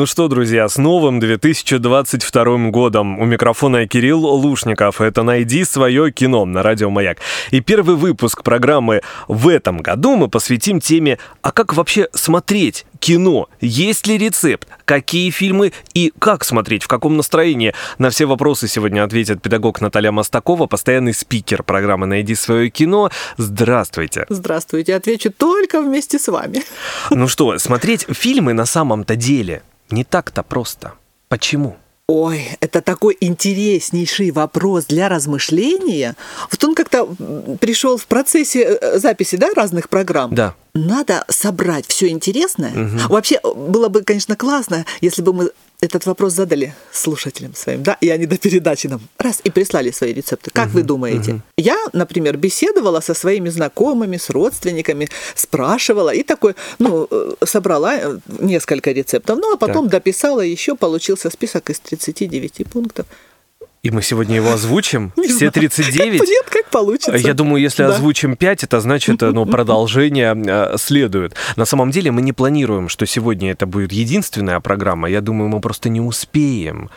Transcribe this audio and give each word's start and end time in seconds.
Ну 0.00 0.06
что, 0.06 0.28
друзья, 0.28 0.66
с 0.66 0.78
новым 0.78 1.20
2022 1.20 2.70
годом. 2.70 3.18
У 3.18 3.26
микрофона 3.26 3.86
Кирилл 3.86 4.24
Лушников. 4.24 5.02
Это 5.02 5.22
«Найди 5.22 5.62
свое 5.62 6.10
кино» 6.10 6.46
на 6.46 6.62
радио 6.62 6.88
«Маяк». 6.88 7.18
И 7.50 7.60
первый 7.60 7.96
выпуск 7.96 8.42
программы 8.42 9.02
в 9.28 9.46
этом 9.46 9.76
году 9.76 10.16
мы 10.16 10.28
посвятим 10.28 10.80
теме 10.80 11.18
«А 11.42 11.52
как 11.52 11.74
вообще 11.74 12.08
смотреть 12.14 12.86
кино? 13.00 13.48
Есть 13.60 14.06
ли 14.06 14.16
рецепт? 14.16 14.68
Какие 14.84 15.30
фильмы 15.30 15.72
и 15.94 16.12
как 16.18 16.44
смотреть? 16.44 16.84
В 16.84 16.88
каком 16.88 17.16
настроении?» 17.16 17.74
На 17.98 18.10
все 18.10 18.26
вопросы 18.26 18.68
сегодня 18.68 19.02
ответит 19.02 19.42
педагог 19.42 19.80
Наталья 19.80 20.12
Мостакова, 20.12 20.66
постоянный 20.66 21.14
спикер 21.14 21.62
программы 21.62 22.06
«Найди 22.06 22.34
свое 22.34 22.70
кино». 22.70 23.10
Здравствуйте. 23.38 24.26
Здравствуйте. 24.28 24.94
Отвечу 24.94 25.32
только 25.32 25.80
вместе 25.80 26.18
с 26.18 26.28
вами. 26.28 26.62
Ну 27.10 27.26
что, 27.26 27.58
смотреть 27.58 28.06
фильмы 28.10 28.52
на 28.52 28.66
самом-то 28.66 29.16
деле 29.16 29.62
не 29.90 30.04
так-то 30.04 30.42
просто. 30.42 30.92
Почему? 31.28 31.76
Ой, 32.12 32.48
это 32.58 32.80
такой 32.80 33.16
интереснейший 33.20 34.32
вопрос 34.32 34.86
для 34.86 35.08
размышления. 35.08 36.16
Вот 36.50 36.64
он 36.64 36.74
как-то 36.74 37.06
пришел 37.60 37.98
в 37.98 38.06
процессе 38.06 38.64
э, 38.64 38.98
записи 38.98 39.36
да, 39.36 39.50
разных 39.54 39.88
программ. 39.88 40.34
Да. 40.34 40.56
Надо 40.74 41.24
собрать 41.28 41.86
все 41.86 42.08
интересное. 42.08 42.72
Угу. 42.72 43.12
Вообще 43.12 43.38
было 43.44 43.88
бы, 43.88 44.02
конечно, 44.02 44.34
классно, 44.34 44.86
если 45.00 45.22
бы 45.22 45.32
мы 45.32 45.50
этот 45.80 46.06
вопрос 46.06 46.34
задали 46.34 46.74
слушателям 46.92 47.54
своим, 47.54 47.82
да, 47.82 47.96
и 48.00 48.10
они 48.10 48.26
до 48.26 48.36
передачи 48.36 48.88
нам 48.88 49.00
раз 49.18 49.40
и 49.44 49.50
прислали 49.50 49.90
свои 49.90 50.12
рецепты. 50.12 50.50
Как 50.50 50.68
uh 50.68 50.72
вы 50.72 50.82
думаете? 50.82 51.30
uh 51.30 51.40
Я, 51.56 51.76
например, 51.92 52.36
беседовала 52.36 53.00
со 53.00 53.14
своими 53.14 53.50
знакомыми, 53.50 54.16
с 54.16 54.30
родственниками, 54.30 55.08
спрашивала 55.34 56.14
и 56.14 56.22
такой, 56.22 56.54
ну, 56.78 57.06
э, 57.10 57.34
собрала 57.46 57.96
э, 57.96 58.18
несколько 58.40 58.92
рецептов, 58.92 59.38
ну, 59.40 59.54
а 59.54 59.56
потом 59.56 59.84
так. 59.84 59.92
дописала 59.92 60.40
еще, 60.40 60.74
получился 60.74 61.30
список 61.30 61.70
из 61.70 61.80
39 61.80 62.66
пунктов. 62.70 63.06
И 63.82 63.90
мы 63.90 64.02
сегодня 64.02 64.36
его 64.36 64.52
озвучим. 64.52 65.12
Не 65.16 65.28
Все 65.28 65.50
39. 65.50 66.20
Нет, 66.28 66.46
как 66.50 66.68
получится. 66.70 67.16
Я 67.16 67.32
думаю, 67.32 67.62
если 67.62 67.82
да. 67.82 67.94
озвучим 67.94 68.36
5, 68.36 68.64
это 68.64 68.80
значит, 68.80 69.20
ну, 69.22 69.46
продолжение 69.50 70.34
э, 70.36 70.76
следует. 70.76 71.34
На 71.56 71.64
самом 71.64 71.90
деле 71.90 72.10
мы 72.10 72.20
не 72.20 72.32
планируем, 72.32 72.88
что 72.88 73.06
сегодня 73.06 73.52
это 73.52 73.66
будет 73.66 73.92
единственная 73.92 74.60
программа. 74.60 75.08
Я 75.08 75.22
думаю, 75.22 75.48
мы 75.48 75.60
просто 75.60 75.88
не 75.88 76.00
успеем 76.00 76.90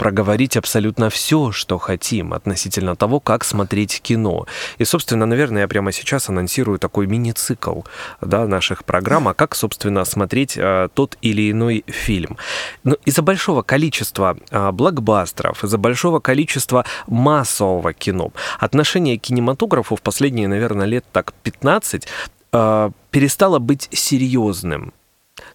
проговорить 0.00 0.56
абсолютно 0.56 1.10
все, 1.10 1.52
что 1.52 1.76
хотим 1.76 2.32
относительно 2.32 2.96
того, 2.96 3.20
как 3.20 3.44
смотреть 3.44 4.00
кино. 4.00 4.46
И, 4.78 4.84
собственно, 4.86 5.26
наверное, 5.26 5.60
я 5.60 5.68
прямо 5.68 5.92
сейчас 5.92 6.30
анонсирую 6.30 6.78
такой 6.78 7.06
мини-цикл 7.06 7.82
да, 8.22 8.46
наших 8.46 8.86
программ, 8.86 9.28
а 9.28 9.34
как, 9.34 9.54
собственно, 9.54 10.06
смотреть 10.06 10.56
а, 10.56 10.88
тот 10.88 11.18
или 11.20 11.50
иной 11.50 11.84
фильм. 11.86 12.38
Но 12.82 12.96
из-за 13.04 13.20
большого 13.20 13.60
количества 13.60 14.38
а, 14.50 14.72
блокбастеров, 14.72 15.64
из-за 15.64 15.76
большого 15.76 16.18
количества 16.18 16.86
массового 17.06 17.92
кино, 17.92 18.32
отношение 18.58 19.18
к 19.18 19.22
кинематографу 19.22 19.96
в 19.96 20.00
последние, 20.00 20.48
наверное, 20.48 20.86
лет 20.86 21.04
так 21.12 21.34
15 21.42 22.08
а, 22.52 22.90
перестало 23.10 23.58
быть 23.58 23.90
серьезным. 23.92 24.94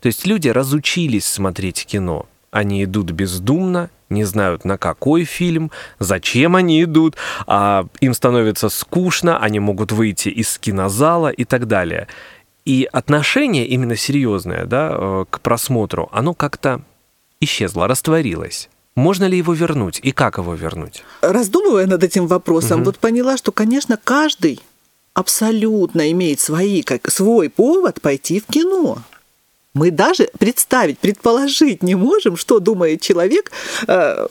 То 0.02 0.08
есть 0.08 0.28
люди 0.28 0.50
разучились 0.50 1.26
смотреть 1.26 1.88
кино. 1.88 2.28
Они 2.56 2.86
идут 2.86 3.12
бездумно, 3.12 3.90
не 4.10 4.24
знают, 4.24 4.64
на 4.64 4.78
какой 4.78 5.26
фильм, 5.26 5.72
зачем 6.00 6.56
они 6.56 6.82
идут, 6.82 7.18
а 7.48 7.86
им 8.00 8.14
становится 8.14 8.70
скучно, 8.70 9.38
они 9.40 9.60
могут 9.60 9.92
выйти 9.92 10.30
из 10.30 10.58
кинозала 10.58 11.28
и 11.28 11.44
так 11.44 11.68
далее. 11.68 12.08
И 12.64 12.88
отношение 12.90 13.68
именно 13.68 13.98
серьезное 13.98 14.66
да, 14.66 14.90
э, 14.94 15.26
к 15.30 15.42
просмотру, 15.42 16.08
оно 16.14 16.34
как-то 16.34 16.82
исчезло, 17.42 17.90
растворилось. 17.90 18.70
Можно 18.96 19.26
ли 19.26 19.38
его 19.38 19.52
вернуть 19.52 20.00
и 20.02 20.14
как 20.14 20.38
его 20.38 20.56
вернуть? 20.56 21.04
Раздумывая 21.22 21.88
над 21.88 22.06
этим 22.06 22.28
вопросом, 22.28 22.78
угу. 22.80 22.86
вот 22.86 23.00
поняла, 23.00 23.36
что, 23.36 23.52
конечно, 23.52 24.00
каждый 24.02 24.62
абсолютно 25.14 26.10
имеет 26.14 26.40
свои, 26.40 26.84
как, 26.84 27.12
свой 27.12 27.50
повод 27.50 28.00
пойти 28.00 28.40
в 28.40 28.46
кино. 28.46 29.00
Мы 29.76 29.92
даже 29.92 30.30
представить, 30.40 30.98
предположить 31.00 31.84
не 31.84 31.96
можем, 31.96 32.38
что 32.38 32.60
думает 32.60 33.02
человек, 33.02 33.52
э, 33.88 34.28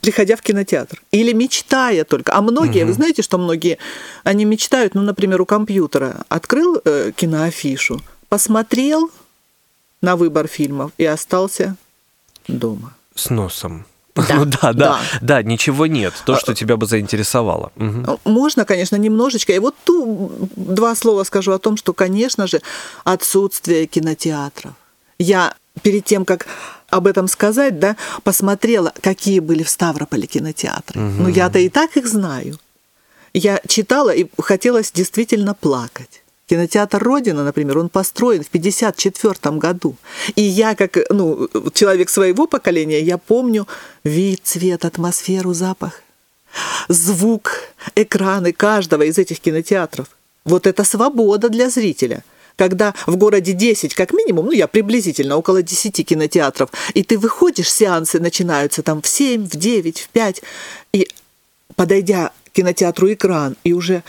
приходя 0.00 0.34
в 0.34 0.42
кинотеатр. 0.42 1.00
Или 1.12 1.32
мечтая 1.32 2.04
только. 2.04 2.34
А 2.34 2.42
многие, 2.42 2.82
угу. 2.82 2.88
вы 2.88 2.92
знаете, 2.94 3.22
что 3.22 3.38
многие, 3.38 3.78
они 4.24 4.44
мечтают, 4.44 4.94
ну, 4.94 5.02
например, 5.02 5.40
у 5.40 5.46
компьютера. 5.46 6.24
Открыл 6.28 6.80
э, 6.84 7.12
киноафишу, 7.14 8.02
посмотрел 8.28 9.10
на 10.02 10.16
выбор 10.16 10.48
фильмов 10.48 10.90
и 10.98 11.04
остался 11.04 11.76
дома. 12.48 12.94
С 13.14 13.30
носом. 13.30 13.86
Да, 14.16 14.34
ну 14.34 14.44
да, 14.44 14.58
да, 14.60 14.72
да, 14.72 15.00
да, 15.20 15.42
ничего 15.42 15.86
нет, 15.86 16.14
то, 16.24 16.34
а, 16.34 16.38
что 16.38 16.54
тебя 16.54 16.76
бы 16.76 16.86
заинтересовало. 16.86 17.72
Угу. 17.76 18.20
Можно, 18.24 18.64
конечно, 18.64 18.96
немножечко. 18.96 19.52
И 19.52 19.58
вот 19.58 19.74
тут 19.84 20.30
два 20.56 20.94
слова 20.94 21.24
скажу 21.24 21.52
о 21.52 21.58
том, 21.58 21.76
что, 21.76 21.92
конечно 21.92 22.46
же, 22.46 22.62
отсутствие 23.04 23.86
кинотеатров. 23.86 24.72
Я 25.18 25.54
перед 25.82 26.04
тем, 26.04 26.24
как 26.24 26.46
об 26.88 27.06
этом 27.06 27.28
сказать, 27.28 27.78
да, 27.78 27.96
посмотрела, 28.22 28.92
какие 29.00 29.40
были 29.40 29.62
в 29.62 29.68
Ставрополе 29.68 30.26
кинотеатры. 30.26 31.00
Угу. 31.00 31.22
Ну, 31.22 31.28
я-то 31.28 31.58
и 31.58 31.68
так 31.68 31.96
их 31.96 32.06
знаю. 32.06 32.58
Я 33.34 33.60
читала, 33.68 34.10
и 34.10 34.26
хотелось 34.38 34.92
действительно 34.92 35.54
плакать. 35.54 36.22
Кинотеатр 36.48 37.02
«Родина», 37.02 37.44
например, 37.44 37.78
он 37.78 37.88
построен 37.88 38.44
в 38.44 38.48
1954 38.48 39.56
году. 39.56 39.96
И 40.36 40.42
я, 40.42 40.74
как 40.74 40.96
ну, 41.10 41.48
человек 41.74 42.08
своего 42.08 42.46
поколения, 42.46 43.00
я 43.00 43.18
помню 43.18 43.66
вид, 44.04 44.40
цвет, 44.44 44.84
атмосферу, 44.84 45.54
запах, 45.54 46.02
звук, 46.88 47.50
экраны 47.96 48.52
каждого 48.52 49.02
из 49.02 49.18
этих 49.18 49.40
кинотеатров. 49.40 50.06
Вот 50.44 50.66
это 50.66 50.84
свобода 50.84 51.48
для 51.48 51.68
зрителя– 51.68 52.22
когда 52.56 52.94
в 53.06 53.16
городе 53.16 53.52
10 53.52 53.94
как 53.94 54.12
минимум, 54.12 54.46
ну 54.46 54.52
я 54.52 54.66
приблизительно 54.66 55.36
около 55.36 55.62
10 55.62 56.06
кинотеатров, 56.06 56.70
и 56.94 57.02
ты 57.02 57.18
выходишь, 57.18 57.70
сеансы 57.70 58.18
начинаются 58.18 58.82
там 58.82 59.02
в 59.02 59.06
7, 59.06 59.46
в 59.46 59.56
9, 59.56 60.00
в 60.00 60.08
5, 60.08 60.42
и 60.92 61.08
подойдя 61.76 62.32
к 62.46 62.52
кинотеатру 62.52 63.12
экран, 63.12 63.56
и 63.62 63.72
уже 63.74 64.02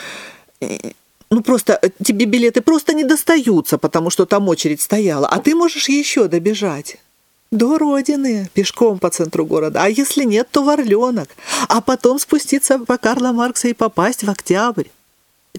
ну 1.30 1.42
просто 1.42 1.80
э, 1.82 1.90
тебе 2.04 2.26
билеты 2.26 2.62
просто 2.62 2.94
не 2.94 3.04
достаются, 3.04 3.78
потому 3.78 4.10
что 4.10 4.26
там 4.26 4.48
очередь 4.48 4.82
стояла, 4.82 5.28
а 5.28 5.40
ты 5.40 5.56
можешь 5.56 5.90
еще 5.90 6.28
добежать. 6.28 6.98
До 7.50 7.78
родины, 7.78 8.50
пешком 8.54 9.00
по 9.00 9.10
центру 9.10 9.46
города. 9.46 9.82
А 9.82 9.88
если 9.88 10.26
нет, 10.26 10.50
то 10.52 10.64
в 10.64 10.70
Орленок. 10.70 11.30
А 11.70 11.80
потом 11.80 12.20
спуститься 12.20 12.78
по 12.78 12.98
Карла 12.98 13.32
Маркса 13.32 13.70
и 13.70 13.74
попасть 13.74 14.26
в 14.26 14.30
Октябрь 14.30 14.88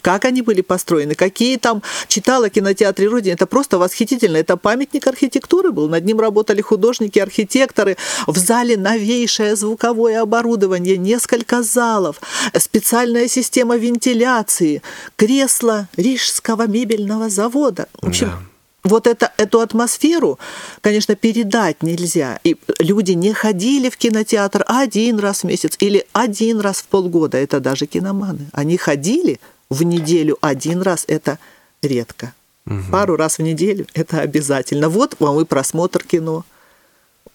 как 0.02 0.24
они 0.24 0.42
были 0.42 0.60
построены, 0.60 1.14
какие 1.14 1.56
там 1.56 1.82
читала 2.06 2.48
кинотеатре 2.48 3.08
Родина. 3.08 3.34
Это 3.34 3.46
просто 3.46 3.78
восхитительно. 3.78 4.36
Это 4.36 4.56
памятник 4.56 5.06
архитектуры 5.06 5.72
был. 5.72 5.88
Над 5.88 6.04
ним 6.04 6.20
работали 6.20 6.60
художники, 6.60 7.18
архитекторы. 7.18 7.96
В 8.26 8.36
зале 8.38 8.76
новейшее 8.76 9.56
звуковое 9.56 10.22
оборудование, 10.22 10.96
несколько 10.96 11.62
залов, 11.62 12.20
специальная 12.56 13.28
система 13.28 13.76
вентиляции, 13.76 14.82
кресло 15.16 15.88
Рижского 15.96 16.66
мебельного 16.66 17.28
завода. 17.28 17.88
В 18.00 18.08
общем, 18.08 18.28
да 18.28 18.38
вот 18.84 19.06
это, 19.06 19.32
эту 19.36 19.60
атмосферу, 19.60 20.38
конечно, 20.80 21.14
передать 21.14 21.82
нельзя. 21.82 22.38
И 22.44 22.56
люди 22.78 23.12
не 23.12 23.32
ходили 23.32 23.90
в 23.90 23.96
кинотеатр 23.96 24.64
один 24.66 25.18
раз 25.18 25.40
в 25.42 25.44
месяц 25.44 25.76
или 25.80 26.06
один 26.12 26.60
раз 26.60 26.78
в 26.78 26.86
полгода. 26.86 27.36
Это 27.36 27.60
даже 27.60 27.86
киноманы. 27.86 28.46
Они 28.52 28.76
ходили 28.76 29.40
в 29.70 29.82
неделю 29.82 30.38
один 30.40 30.82
раз 30.82 31.04
это 31.08 31.38
редко. 31.82 32.32
Угу. 32.66 32.90
Пару 32.90 33.16
раз 33.16 33.38
в 33.38 33.42
неделю 33.42 33.86
это 33.94 34.20
обязательно. 34.20 34.88
Вот 34.88 35.16
вам 35.18 35.40
и 35.40 35.44
просмотр 35.44 36.02
кино. 36.02 36.44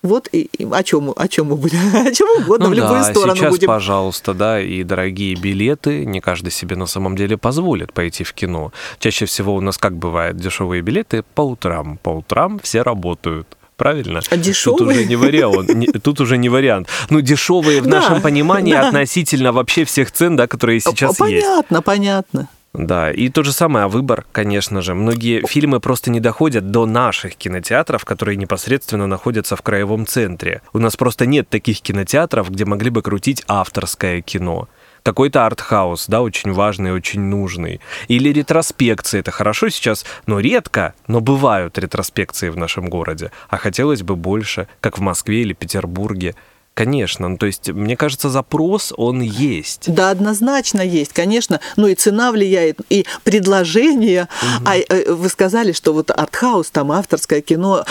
Вот 0.02 0.28
и, 0.34 0.50
и 0.58 0.68
о 0.70 0.84
чем 0.84 1.14
о 1.16 1.28
чем 1.30 1.48
мы 1.48 1.56
будем, 1.56 1.80
о 1.96 2.12
чем 2.12 2.28
угодно 2.42 2.66
ну, 2.68 2.72
в 2.72 2.74
любую 2.74 3.00
да, 3.00 3.04
сторону 3.04 3.36
сейчас, 3.36 3.52
будем. 3.52 3.68
пожалуйста, 3.68 4.34
да, 4.34 4.60
и 4.60 4.84
дорогие 4.84 5.36
билеты, 5.36 6.06
не 6.06 6.20
каждый 6.20 6.50
себе 6.52 6.76
на 6.76 6.88
самом 6.88 7.16
деле 7.16 7.38
позволит 7.38 7.94
пойти 7.94 8.26
в 8.26 8.34
кино. 8.34 8.74
Чаще 9.00 9.26
всего 9.26 9.56
у 9.56 9.62
нас 9.62 9.78
как 9.78 9.96
бывает 9.96 10.36
дешевые 10.36 10.82
билеты 10.82 11.24
по 11.36 11.42
утрам, 11.42 11.98
по 12.04 12.10
утрам 12.10 12.60
все 12.60 12.82
работают 12.82 13.48
правильно? 13.76 14.22
А 14.30 14.38
дешевые? 14.38 14.78
Тут 14.78 14.88
уже 14.88 15.06
не 15.06 15.16
вариант. 15.16 16.04
Тут 16.04 16.22
уже 16.22 16.38
не 16.38 16.50
вариант. 16.50 16.88
Ну, 17.10 17.22
дешевые 17.22 17.82
в 17.82 17.88
нашем 17.88 18.22
понимании 18.22 18.74
относительно 18.88 19.52
вообще 19.52 19.86
всех 19.86 20.12
цен, 20.12 20.36
да, 20.36 20.48
которые 20.48 20.80
сейчас 20.80 21.20
есть. 21.20 21.46
Понятно, 21.46 21.82
понятно. 21.82 22.48
Да, 22.74 23.12
и 23.12 23.30
то 23.30 23.44
же 23.44 23.52
самое, 23.52 23.86
а 23.86 23.88
выбор, 23.88 24.26
конечно 24.32 24.82
же. 24.82 24.96
Многие 24.96 25.46
фильмы 25.46 25.80
просто 25.80 26.10
не 26.10 26.20
доходят 26.20 26.72
до 26.72 26.88
наших 26.88 27.36
кинотеатров, 27.36 28.04
которые 28.04 28.36
непосредственно 28.36 29.06
находятся 29.06 29.56
в 29.56 29.62
краевом 29.62 30.08
центре. 30.08 30.64
У 30.74 30.80
нас 30.80 30.96
просто 30.96 31.28
нет 31.28 31.48
таких 31.50 31.82
кинотеатров, 31.82 32.50
где 32.50 32.66
могли 32.66 32.90
бы 32.90 33.04
крутить 33.04 33.44
авторское 33.48 34.22
кино 34.22 34.68
какой-то 35.04 35.46
артхаус, 35.46 36.08
да, 36.08 36.22
очень 36.22 36.54
важный, 36.54 36.94
очень 36.94 37.22
нужный. 37.22 37.82
Или 38.08 38.30
ретроспекции, 38.30 39.20
это 39.20 39.32
хорошо 39.32 39.70
сейчас, 39.70 40.06
но 40.26 40.40
редко, 40.40 40.94
но 41.08 41.20
бывают 41.20 41.78
ретроспекции 41.78 42.50
в 42.50 42.58
нашем 42.58 42.90
городе. 42.90 43.32
А 43.50 43.58
хотелось 43.58 44.02
бы 44.02 44.16
больше, 44.16 44.68
как 44.80 44.98
в 44.98 45.02
Москве 45.02 45.42
или 45.42 45.54
Петербурге. 45.54 46.36
Конечно, 46.74 47.28
ну, 47.28 47.38
то 47.38 47.46
есть, 47.46 47.70
мне 47.70 47.96
кажется, 47.96 48.30
запрос, 48.30 48.94
он 48.98 49.22
есть. 49.22 49.94
Да, 49.94 50.10
однозначно 50.10 50.82
есть, 50.82 51.14
конечно. 51.14 51.60
Ну 51.76 51.88
и 51.88 51.94
цена 51.94 52.32
влияет, 52.32 52.80
и 52.90 53.06
предложение. 53.24 54.28
Угу. 54.42 54.66
А 54.66 54.78
э, 54.78 55.14
вы 55.14 55.30
сказали, 55.30 55.72
что 55.72 55.94
вот 55.94 56.10
артхаус, 56.10 56.72
там 56.72 56.92
авторское 56.92 57.42
кино. 57.42 57.86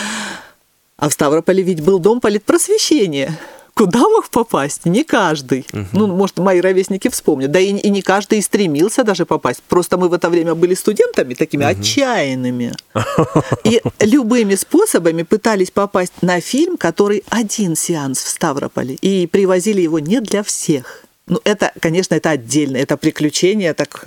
А 0.97 1.08
в 1.08 1.12
Ставрополе 1.12 1.62
ведь 1.62 1.81
был 1.81 2.00
дом 2.00 2.20
политпросвещения. 2.20 3.38
Куда 3.74 4.00
мог 4.00 4.28
попасть? 4.28 4.84
Не 4.84 5.02
каждый. 5.02 5.66
Угу. 5.72 5.86
Ну, 5.92 6.06
может, 6.06 6.38
мои 6.38 6.60
ровесники 6.60 7.08
вспомнят. 7.08 7.50
Да 7.50 7.58
и, 7.58 7.69
и 7.70 7.90
не 7.90 8.02
каждый 8.02 8.38
и 8.38 8.42
стремился 8.42 9.02
даже 9.02 9.24
попасть. 9.24 9.62
Просто 9.62 9.96
мы 9.96 10.08
в 10.08 10.12
это 10.12 10.28
время 10.28 10.54
были 10.54 10.74
студентами 10.74 11.34
такими 11.34 11.64
угу. 11.64 11.80
отчаянными. 11.80 12.74
И 13.64 13.82
любыми 14.00 14.56
способами 14.56 15.22
пытались 15.22 15.70
попасть 15.70 16.12
на 16.20 16.40
фильм, 16.40 16.76
который 16.76 17.24
один 17.30 17.74
сеанс 17.76 18.22
в 18.22 18.28
Ставрополе. 18.28 18.94
И 19.00 19.26
привозили 19.26 19.80
его 19.80 19.98
не 19.98 20.20
для 20.20 20.42
всех. 20.42 21.04
Ну, 21.26 21.40
это, 21.44 21.72
конечно, 21.80 22.14
это 22.14 22.30
отдельно. 22.30 22.76
Это 22.76 22.96
приключение 22.96 23.72
так 23.74 24.06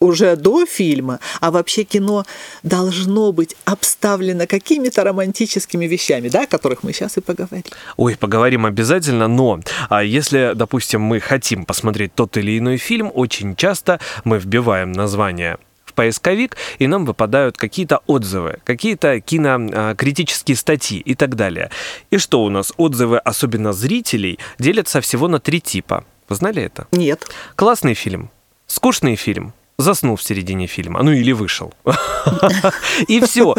уже 0.00 0.34
до 0.36 0.66
фильма, 0.66 1.20
а 1.40 1.50
вообще 1.50 1.84
кино 1.84 2.24
должно 2.62 3.32
быть 3.32 3.54
обставлено 3.64 4.46
какими-то 4.46 5.04
романтическими 5.04 5.84
вещами, 5.84 6.28
да, 6.28 6.42
о 6.42 6.46
которых 6.46 6.82
мы 6.82 6.92
сейчас 6.92 7.18
и 7.18 7.20
поговорим. 7.20 7.64
Ой, 7.96 8.16
поговорим 8.16 8.66
обязательно, 8.66 9.28
но 9.28 9.60
а 9.88 10.02
если, 10.02 10.52
допустим, 10.54 11.02
мы 11.02 11.20
хотим 11.20 11.64
посмотреть 11.64 12.14
тот 12.14 12.36
или 12.36 12.58
иной 12.58 12.78
фильм, 12.78 13.10
очень 13.14 13.54
часто 13.56 14.00
мы 14.24 14.38
вбиваем 14.38 14.92
название 14.92 15.58
в 15.84 15.92
поисковик, 15.92 16.56
и 16.78 16.86
нам 16.86 17.04
выпадают 17.04 17.56
какие-то 17.56 18.00
отзывы, 18.06 18.60
какие-то 18.64 19.20
кинокритические 19.20 20.56
статьи 20.56 20.98
и 20.98 21.14
так 21.14 21.34
далее. 21.34 21.70
И 22.10 22.18
что 22.18 22.42
у 22.44 22.48
нас? 22.48 22.72
Отзывы, 22.76 23.18
особенно 23.18 23.72
зрителей, 23.72 24.38
делятся 24.58 25.00
всего 25.00 25.28
на 25.28 25.40
три 25.40 25.60
типа. 25.60 26.04
Вы 26.28 26.36
знали 26.36 26.62
это? 26.62 26.86
Нет. 26.92 27.26
Классный 27.56 27.94
фильм, 27.94 28.30
скучный 28.66 29.16
фильм, 29.16 29.52
заснул 29.80 30.16
в 30.16 30.22
середине 30.22 30.66
фильма, 30.66 31.02
ну 31.02 31.12
или 31.12 31.32
вышел. 31.32 31.72
И 33.08 33.20
все. 33.20 33.54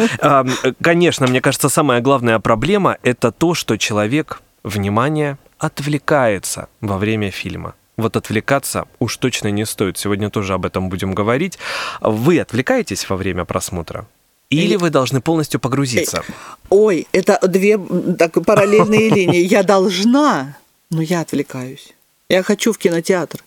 Конечно, 0.82 1.26
мне 1.26 1.40
кажется, 1.40 1.68
самая 1.68 2.00
главная 2.00 2.38
проблема— 2.38 2.96
это 3.02 3.32
то, 3.32 3.54
что 3.54 3.76
человек, 3.76 4.42
внимание, 4.64 5.38
отвлекается 5.58 6.68
во 6.80 6.98
время 6.98 7.30
фильма. 7.30 7.74
Вот 7.96 8.16
отвлекаться 8.16 8.86
уж 8.98 9.16
точно 9.18 9.48
не 9.48 9.66
стоит. 9.66 9.98
Сегодня 9.98 10.30
тоже 10.30 10.54
об 10.54 10.64
этом 10.64 10.88
будем 10.88 11.14
говорить. 11.14 11.58
Вы 12.00 12.40
отвлекаетесь 12.40 13.08
во 13.08 13.16
время 13.16 13.44
просмотра? 13.44 14.06
Или 14.50 14.76
вы 14.76 14.90
должны 14.90 15.20
полностью 15.20 15.60
погрузиться? 15.60 16.24
Ой, 16.68 17.06
это 17.12 17.38
две 17.46 17.78
так, 18.18 18.44
параллельные 18.44 19.08
линии. 19.08 19.40
Я 19.40 19.62
должна, 19.62 20.56
но 20.90 21.00
я 21.02 21.20
отвлекаюсь. 21.20 21.94
Я 22.28 22.42
хочу 22.42 22.72
в 22.72 22.78
кинотеатр 22.78 23.44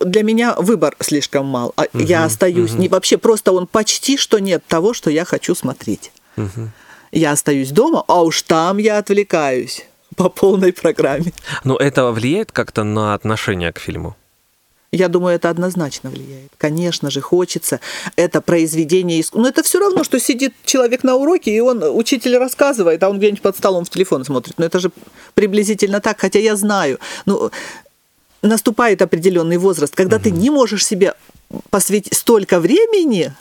для 0.00 0.22
меня 0.22 0.54
выбор 0.58 0.96
слишком 1.00 1.46
мал. 1.46 1.74
Угу, 1.76 2.02
я 2.02 2.24
остаюсь 2.24 2.72
угу. 2.72 2.82
не 2.82 2.88
вообще 2.88 3.18
просто 3.18 3.52
он 3.52 3.66
почти 3.66 4.16
что 4.16 4.38
нет 4.38 4.64
того, 4.66 4.94
что 4.94 5.10
я 5.10 5.24
хочу 5.24 5.54
смотреть. 5.54 6.12
Угу. 6.36 6.70
Я 7.12 7.32
остаюсь 7.32 7.70
дома, 7.70 8.04
а 8.08 8.22
уж 8.22 8.42
там 8.42 8.78
я 8.78 8.98
отвлекаюсь 8.98 9.86
по 10.16 10.28
полной 10.28 10.72
программе. 10.72 11.32
Но 11.64 11.76
это 11.76 12.10
влияет 12.10 12.52
как-то 12.52 12.84
на 12.84 13.14
отношение 13.14 13.72
к 13.72 13.78
фильму? 13.78 14.16
Я 14.92 15.08
думаю, 15.08 15.34
это 15.34 15.50
однозначно 15.50 16.10
влияет. 16.10 16.50
Конечно 16.56 17.10
же, 17.10 17.20
хочется. 17.20 17.80
Это 18.14 18.40
произведение 18.40 19.20
искусства. 19.20 19.42
Но 19.42 19.48
это 19.48 19.62
все 19.62 19.78
равно, 19.78 20.04
что 20.04 20.18
сидит 20.20 20.54
человек 20.64 21.02
на 21.04 21.16
уроке, 21.16 21.54
и 21.54 21.60
он, 21.60 21.82
учитель 21.82 22.38
рассказывает, 22.38 23.02
а 23.02 23.10
он 23.10 23.18
где-нибудь 23.18 23.42
под 23.42 23.56
столом 23.56 23.84
в 23.84 23.90
телефон 23.90 24.24
смотрит. 24.24 24.54
Но 24.58 24.64
это 24.64 24.78
же 24.78 24.90
приблизительно 25.34 26.00
так, 26.00 26.20
хотя 26.20 26.38
я 26.38 26.56
знаю. 26.56 26.98
Ну, 27.26 27.50
наступает 28.46 29.02
определенный 29.02 29.58
возраст, 29.58 29.94
когда 29.94 30.16
угу. 30.16 30.24
ты 30.24 30.30
не 30.30 30.50
можешь 30.50 30.84
себе 30.84 31.14
посвятить 31.70 32.14
столько 32.14 32.60
времени 32.60 33.32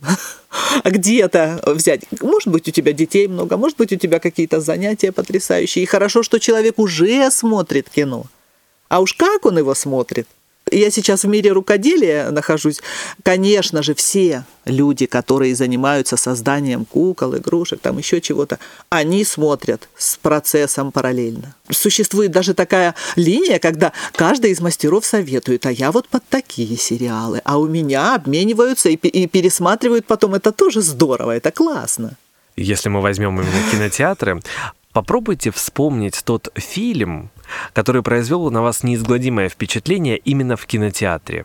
где-то 0.84 1.60
взять. 1.66 2.02
Может 2.20 2.48
быть, 2.48 2.68
у 2.68 2.70
тебя 2.70 2.92
детей 2.92 3.28
много, 3.28 3.56
может 3.56 3.76
быть, 3.76 3.92
у 3.92 3.96
тебя 3.96 4.18
какие-то 4.18 4.60
занятия 4.60 5.12
потрясающие. 5.12 5.82
И 5.82 5.86
хорошо, 5.86 6.22
что 6.22 6.38
человек 6.38 6.78
уже 6.78 7.30
смотрит 7.30 7.88
кино. 7.88 8.24
А 8.88 9.00
уж 9.00 9.14
как 9.14 9.46
он 9.46 9.58
его 9.58 9.74
смотрит? 9.74 10.28
Я 10.72 10.90
сейчас 10.90 11.22
в 11.22 11.28
мире 11.28 11.52
рукоделия 11.52 12.32
нахожусь. 12.32 12.80
Конечно 13.22 13.84
же, 13.84 13.94
все 13.94 14.44
люди, 14.64 15.06
которые 15.06 15.54
занимаются 15.54 16.16
созданием 16.16 16.84
кукол, 16.84 17.36
игрушек, 17.36 17.78
там 17.80 17.98
еще 17.98 18.20
чего-то, 18.20 18.58
они 18.90 19.24
смотрят 19.24 19.88
с 19.96 20.16
процессом 20.16 20.90
параллельно. 20.90 21.54
Существует 21.70 22.32
даже 22.32 22.52
такая 22.52 22.96
линия, 23.14 23.60
когда 23.60 23.92
каждый 24.16 24.50
из 24.50 24.60
мастеров 24.60 25.06
советует, 25.06 25.64
а 25.66 25.70
я 25.70 25.92
вот 25.92 26.08
под 26.08 26.24
такие 26.28 26.76
сериалы, 26.76 27.40
а 27.44 27.58
у 27.58 27.68
меня 27.68 28.16
обмениваются 28.16 28.88
и, 28.88 28.94
и 28.94 29.28
пересматривают 29.28 30.06
потом. 30.06 30.34
Это 30.34 30.50
тоже 30.50 30.82
здорово, 30.82 31.36
это 31.36 31.52
классно. 31.52 32.16
Если 32.56 32.88
мы 32.88 33.02
возьмем 33.02 33.40
именно 33.40 33.70
кинотеатры, 33.70 34.42
попробуйте 34.96 35.50
вспомнить 35.50 36.22
тот 36.24 36.48
фильм, 36.54 37.28
который 37.74 38.02
произвел 38.02 38.50
на 38.50 38.62
вас 38.62 38.82
неизгладимое 38.82 39.50
впечатление 39.50 40.16
именно 40.16 40.56
в 40.56 40.64
кинотеатре? 40.64 41.44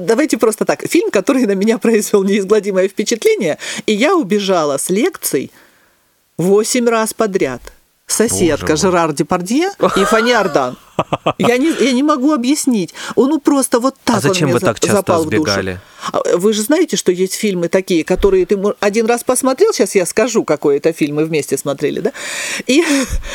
Давайте 0.00 0.38
просто 0.38 0.64
так. 0.64 0.80
Фильм, 0.88 1.10
который 1.10 1.44
на 1.44 1.52
меня 1.52 1.76
произвел 1.76 2.24
неизгладимое 2.24 2.88
впечатление, 2.88 3.58
и 3.84 3.92
я 3.92 4.16
убежала 4.16 4.78
с 4.78 4.88
лекций 4.88 5.50
восемь 6.38 6.88
раз 6.88 7.12
подряд. 7.12 7.60
Соседка 8.06 8.66
Боже 8.72 8.82
Жерар 8.82 9.12
Депардье 9.12 9.70
и 9.96 10.04
Фанни 10.04 10.32
Ардан. 10.32 10.78
Я 11.38 11.58
не, 11.58 11.70
я 11.84 11.92
не 11.92 12.02
могу 12.02 12.32
объяснить. 12.32 12.94
Он 13.16 13.30
ну, 13.30 13.40
просто 13.40 13.80
вот 13.80 13.96
так 14.04 14.16
а 14.16 14.20
зачем 14.20 14.48
он 14.48 14.54
вы 14.54 14.60
так 14.60 14.78
часто 14.80 14.96
запал 14.96 15.24
сбегали? 15.24 15.72
в 15.72 16.12
душу. 16.14 16.32
А, 16.32 16.36
вы 16.36 16.52
же 16.52 16.62
знаете, 16.62 16.96
что 16.96 17.12
есть 17.12 17.34
фильмы 17.34 17.68
такие, 17.68 18.04
которые 18.04 18.46
ты 18.46 18.58
один 18.80 19.06
раз 19.06 19.24
посмотрел, 19.24 19.72
сейчас 19.72 19.94
я 19.94 20.06
скажу, 20.06 20.44
какой 20.44 20.78
это 20.78 20.92
фильм 20.92 21.16
мы 21.16 21.24
вместе 21.24 21.58
смотрели, 21.58 22.00
да? 22.00 22.12
И 22.66 22.84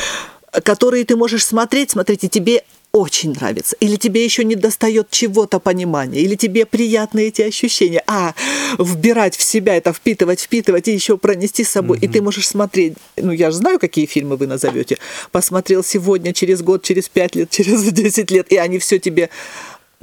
которые 0.64 1.04
ты 1.04 1.16
можешь 1.16 1.44
смотреть, 1.44 1.90
смотреть, 1.90 2.24
и 2.24 2.28
тебе 2.28 2.64
очень 2.92 3.32
нравится, 3.32 3.74
или 3.80 3.96
тебе 3.96 4.22
еще 4.22 4.44
не 4.44 4.54
достает 4.54 5.10
чего-то 5.10 5.58
понимания, 5.58 6.20
или 6.20 6.34
тебе 6.34 6.66
приятны 6.66 7.28
эти 7.28 7.40
ощущения, 7.42 8.02
а 8.06 8.34
вбирать 8.78 9.36
в 9.36 9.42
себя 9.42 9.76
это, 9.76 9.92
впитывать, 9.92 10.40
впитывать 10.40 10.88
и 10.88 10.92
еще 10.92 11.16
пронести 11.16 11.64
с 11.64 11.70
собой, 11.70 11.98
mm-hmm. 11.98 12.04
и 12.04 12.08
ты 12.08 12.22
можешь 12.22 12.46
смотреть, 12.46 12.94
ну 13.16 13.32
я 13.32 13.50
же 13.50 13.56
знаю, 13.56 13.78
какие 13.78 14.04
фильмы 14.04 14.36
вы 14.36 14.46
назовете, 14.46 14.98
посмотрел 15.30 15.82
сегодня, 15.82 16.34
через 16.34 16.60
год, 16.60 16.82
через 16.82 17.08
пять 17.08 17.34
лет, 17.34 17.50
через 17.50 17.82
десять 17.92 18.30
лет, 18.30 18.52
и 18.52 18.56
они 18.56 18.78
все 18.78 18.98
тебе 18.98 19.30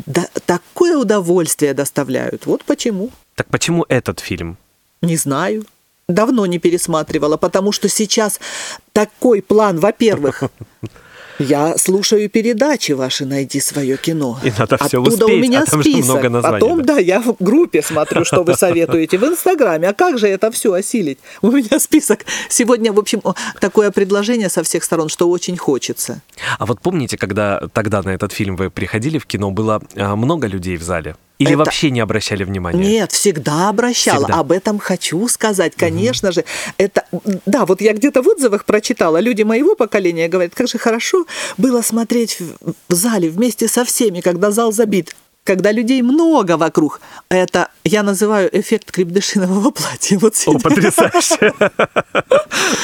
да, 0.06 0.28
такое 0.46 0.98
удовольствие 0.98 1.74
доставляют. 1.74 2.46
Вот 2.46 2.64
почему. 2.64 3.12
Так 3.36 3.48
почему 3.48 3.86
этот 3.88 4.20
фильм? 4.20 4.58
Не 5.02 5.18
знаю 5.18 5.66
давно 6.10 6.48
не 6.48 6.58
пересматривала, 6.58 7.38
потому 7.38 7.72
что 7.72 7.88
сейчас 7.88 8.40
такой 8.94 9.42
план, 9.42 9.80
во-первых, 9.80 10.44
я 11.40 11.78
слушаю 11.78 12.30
передачи 12.30 12.92
ваши 12.92 13.26
«Найди 13.26 13.60
свое 13.60 13.98
кино». 13.98 14.40
И 14.44 14.52
надо 14.58 14.78
все 14.78 15.02
Оттуда 15.02 15.26
успеть, 15.26 15.38
у 15.38 15.42
меня 15.42 15.64
а 15.64 15.66
список. 15.66 16.04
много 16.06 16.30
названий, 16.30 16.60
Потом, 16.60 16.82
да. 16.84 16.96
да, 16.96 17.00
я 17.00 17.22
в 17.22 17.36
группе 17.40 17.82
смотрю, 17.82 18.26
что 18.26 18.44
вы 18.44 18.56
советуете 18.56 19.18
в 19.18 19.24
Инстаграме. 19.24 19.90
А 19.90 19.94
как 19.94 20.18
же 20.18 20.28
это 20.28 20.52
все 20.52 20.74
осилить? 20.74 21.20
У 21.42 21.52
меня 21.52 21.80
список. 21.80 22.26
Сегодня, 22.50 22.92
в 22.94 23.00
общем, 23.00 23.22
такое 23.60 23.92
предложение 23.92 24.50
со 24.50 24.64
всех 24.64 24.84
сторон, 24.84 25.10
что 25.10 25.30
очень 25.30 25.58
хочется. 25.58 26.22
А 26.58 26.66
вот 26.66 26.82
помните, 26.82 27.18
когда 27.18 27.62
тогда 27.74 28.02
на 28.02 28.10
этот 28.10 28.34
фильм 28.34 28.56
вы 28.56 28.70
приходили 28.70 29.18
в 29.18 29.26
кино, 29.26 29.52
было 29.52 29.82
а, 29.96 30.16
много 30.16 30.48
людей 30.48 30.78
в 30.78 30.84
зале? 30.84 31.16
Или 31.40 31.52
это... 31.52 31.60
вообще 31.60 31.90
не 31.90 32.02
обращали 32.02 32.44
внимания? 32.44 32.80
Нет, 32.80 33.14
всегда 33.14 33.70
обращала. 33.70 34.26
Всегда. 34.26 34.40
Об 34.40 34.52
этом 34.52 34.78
хочу 34.78 35.26
сказать, 35.30 35.74
конечно 35.76 36.30
угу. 36.30 36.36
же. 36.36 36.46
Это, 36.78 37.06
да, 37.46 37.66
вот 37.66 37.82
я 37.82 37.94
где-то 37.94 38.22
в 38.22 38.28
отзывах 38.28 38.66
прочитала, 38.66 39.20
люди 39.20 39.44
моего 39.44 39.76
поколения 39.76 40.28
говорят, 40.28 40.54
как 40.54 40.68
же 40.68 40.78
хорошо 40.78 41.26
было 41.58 41.82
смотреть 41.82 42.40
в 42.40 42.94
зале 42.94 43.30
вместе 43.30 43.70
со 43.70 43.86
всеми, 43.86 44.20
когда 44.20 44.52
зал 44.52 44.74
забит 44.74 45.16
когда 45.44 45.72
людей 45.72 46.02
много 46.02 46.58
вокруг. 46.58 47.02
Это 47.30 47.70
я 47.84 48.04
называю 48.04 48.50
эффект 48.52 48.92
крепдышинового 48.92 49.72
платья. 49.80 50.20
Вот 50.20 50.36
О, 50.46 50.60
потрясающе. 50.60 51.54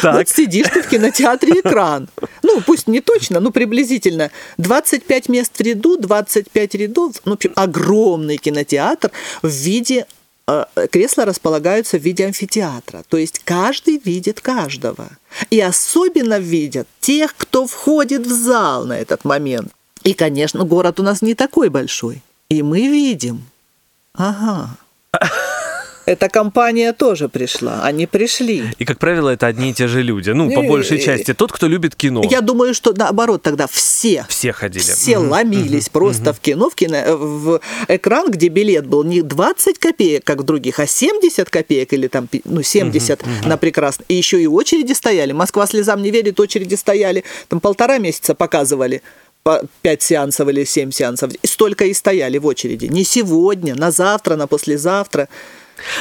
Вот 0.03 0.29
сидишь 0.29 0.67
ты 0.74 0.81
в 0.81 0.88
кинотеатре 0.88 1.59
экран. 1.59 2.07
Ну, 2.43 2.62
пусть 2.62 2.88
не 2.88 3.01
точно, 3.01 3.39
но 3.39 3.51
приблизительно. 3.51 4.31
25 4.57 5.29
мест 5.29 5.57
в 5.57 5.62
ряду, 5.62 5.97
25 5.97 6.75
рядов. 6.75 7.15
Ну, 7.25 7.31
в 7.31 7.35
общем, 7.35 7.53
огромный 7.55 8.38
кинотеатр 8.38 9.12
в 9.41 9.47
виде 9.47 10.05
э, 10.47 10.65
кресла 10.91 11.25
располагаются 11.25 11.97
в 11.97 12.01
виде 12.01 12.25
амфитеатра. 12.25 13.03
То 13.07 13.17
есть 13.17 13.41
каждый 13.43 14.01
видит 14.03 14.41
каждого. 14.41 15.09
И 15.50 15.59
особенно 15.62 16.39
видят 16.39 16.88
тех, 17.00 17.35
кто 17.38 17.67
входит 17.67 18.25
в 18.25 18.31
зал 18.31 18.85
на 18.85 18.97
этот 18.97 19.25
момент. 19.25 19.71
И, 20.03 20.13
конечно, 20.13 20.63
город 20.63 21.00
у 21.00 21.03
нас 21.03 21.21
не 21.21 21.35
такой 21.35 21.69
большой. 21.69 22.21
И 22.49 22.61
мы 22.61 22.81
видим, 22.81 23.43
ага, 24.13 24.69
эта 26.05 26.29
компания 26.29 26.93
тоже 26.93 27.27
пришла, 27.27 27.81
они 27.83 28.05
пришли. 28.05 28.65
И, 28.77 28.85
как 28.85 28.99
правило, 28.99 29.29
это 29.29 29.47
одни 29.47 29.71
и 29.71 29.73
те 29.73 29.87
же 29.87 30.03
люди. 30.03 30.29
Ну, 30.29 30.51
по 30.51 30.61
большей 30.61 30.99
части. 30.99 31.33
Тот, 31.33 31.51
кто 31.51 31.67
любит 31.67 31.95
кино. 31.95 32.21
Я 32.29 32.41
думаю, 32.41 32.75
что 32.75 32.93
наоборот 32.93 33.41
тогда 33.41 33.65
все. 33.65 34.25
Все 34.29 34.51
ходили. 34.51 34.83
Все 34.83 35.17
угу, 35.17 35.29
ломились 35.29 35.87
угу, 35.87 35.93
просто 35.93 36.29
угу. 36.29 36.37
в 36.37 36.39
кино, 36.39 36.69
в, 36.69 36.75
кино, 36.75 37.17
в 37.17 37.61
экран, 37.87 38.29
где 38.29 38.49
билет 38.49 38.85
был 38.85 39.03
не 39.03 39.23
20 39.23 39.79
копеек, 39.79 40.23
как 40.23 40.41
в 40.41 40.43
других, 40.43 40.79
а 40.79 40.85
70 40.85 41.49
копеек 41.49 41.93
или 41.93 42.07
там, 42.07 42.29
ну, 42.43 42.61
70 42.61 43.21
угу, 43.21 43.29
на 43.45 43.57
прекрасно. 43.57 44.05
И 44.07 44.13
еще 44.13 44.39
и 44.39 44.45
очереди 44.45 44.93
стояли. 44.93 45.31
Москва 45.31 45.65
слезам 45.65 46.03
не 46.03 46.11
верит, 46.11 46.39
очереди 46.39 46.75
стояли. 46.75 47.23
Там 47.47 47.59
полтора 47.59 47.97
месяца 47.97 48.35
показывали 48.35 49.01
по 49.01 49.25
5 49.83 50.01
сеансов 50.01 50.49
или 50.49 50.63
7 50.63 50.89
сеансов. 50.91 51.31
И 51.43 51.47
столько 51.47 51.85
и 51.85 51.93
стояли 51.93 52.39
в 52.39 52.47
очереди. 52.47 52.87
Не 52.87 53.03
сегодня, 53.03 53.75
на 53.75 53.91
завтра, 53.91 54.35
на 54.35 54.47
послезавтра. 54.47 55.29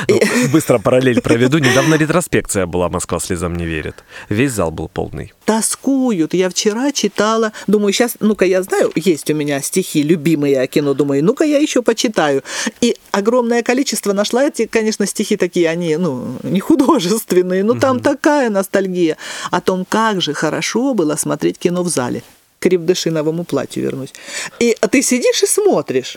Ну, 0.08 0.18
быстро 0.50 0.78
параллель 0.78 1.20
проведу. 1.20 1.58
Недавно 1.58 1.96
ретроспекция 1.96 2.64
была 2.64 2.88
«Москва 2.88 3.20
слезам 3.20 3.54
не 3.54 3.66
верит». 3.66 4.02
Весь 4.30 4.52
зал 4.52 4.70
был 4.70 4.88
полный. 4.88 5.34
Тоскуют. 5.44 6.32
Я 6.32 6.48
вчера 6.48 6.90
читала, 6.90 7.52
думаю, 7.66 7.92
сейчас, 7.92 8.16
ну-ка, 8.20 8.46
я 8.46 8.62
знаю, 8.62 8.90
есть 8.94 9.28
у 9.30 9.34
меня 9.34 9.60
стихи 9.60 10.02
любимые 10.02 10.62
о 10.62 10.66
кино, 10.66 10.94
думаю, 10.94 11.22
ну-ка, 11.22 11.44
я 11.44 11.58
еще 11.58 11.82
почитаю. 11.82 12.42
И 12.80 12.96
огромное 13.10 13.62
количество 13.62 14.14
нашла 14.14 14.44
эти, 14.44 14.64
конечно, 14.64 15.04
стихи 15.06 15.36
такие, 15.36 15.68
они, 15.68 15.96
ну, 15.98 16.36
не 16.44 16.60
художественные, 16.60 17.62
но 17.62 17.74
там 17.74 18.00
такая 18.00 18.48
ностальгия 18.48 19.18
о 19.50 19.60
том, 19.60 19.84
как 19.86 20.22
же 20.22 20.32
хорошо 20.32 20.94
было 20.94 21.16
смотреть 21.16 21.58
кино 21.58 21.82
в 21.82 21.88
зале. 21.88 22.22
К 22.64 22.66
Ревдышиновому 22.66 23.44
платью 23.44 23.82
вернусь. 23.82 24.14
И 24.58 24.74
ты 24.90 25.02
сидишь 25.02 25.42
и 25.42 25.46
смотришь. 25.46 26.16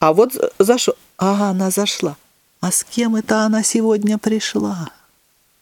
А 0.00 0.12
вот 0.12 0.32
зашел. 0.58 0.94
Ага, 1.16 1.50
она 1.50 1.70
зашла. 1.70 2.16
А 2.60 2.72
с 2.72 2.82
кем 2.82 3.14
это 3.14 3.42
она 3.42 3.62
сегодня 3.62 4.18
пришла? 4.18 4.90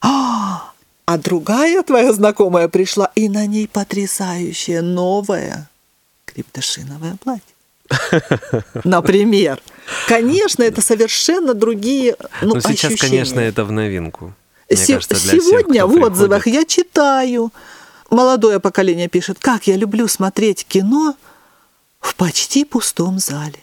А, 0.01 0.71
а 1.05 1.17
другая 1.19 1.83
твоя 1.83 2.11
знакомая 2.11 2.69
пришла, 2.69 3.11
и 3.13 3.29
на 3.29 3.45
ней 3.45 3.67
потрясающее 3.67 4.81
новое 4.81 5.69
криптошиновое 6.25 7.15
платье. 7.23 8.63
Например. 8.83 9.61
Конечно, 10.07 10.63
это 10.63 10.81
совершенно 10.81 11.53
другие 11.53 12.15
ну, 12.41 12.55
Но 12.55 12.61
сейчас, 12.61 12.93
ощущения. 12.93 12.97
конечно, 12.97 13.39
это 13.41 13.63
в 13.63 13.71
новинку. 13.71 14.33
Се- 14.71 14.93
кажется, 14.95 15.15
сегодня 15.17 15.85
всех, 15.85 16.01
в 16.01 16.03
отзывах 16.03 16.45
приходит. 16.45 16.61
я 16.61 16.83
читаю, 16.83 17.51
молодое 18.09 18.59
поколение 18.59 19.07
пишет, 19.07 19.39
как 19.39 19.67
я 19.67 19.75
люблю 19.75 20.07
смотреть 20.07 20.65
кино 20.65 21.15
в 21.99 22.15
почти 22.15 22.65
пустом 22.65 23.19
зале. 23.19 23.59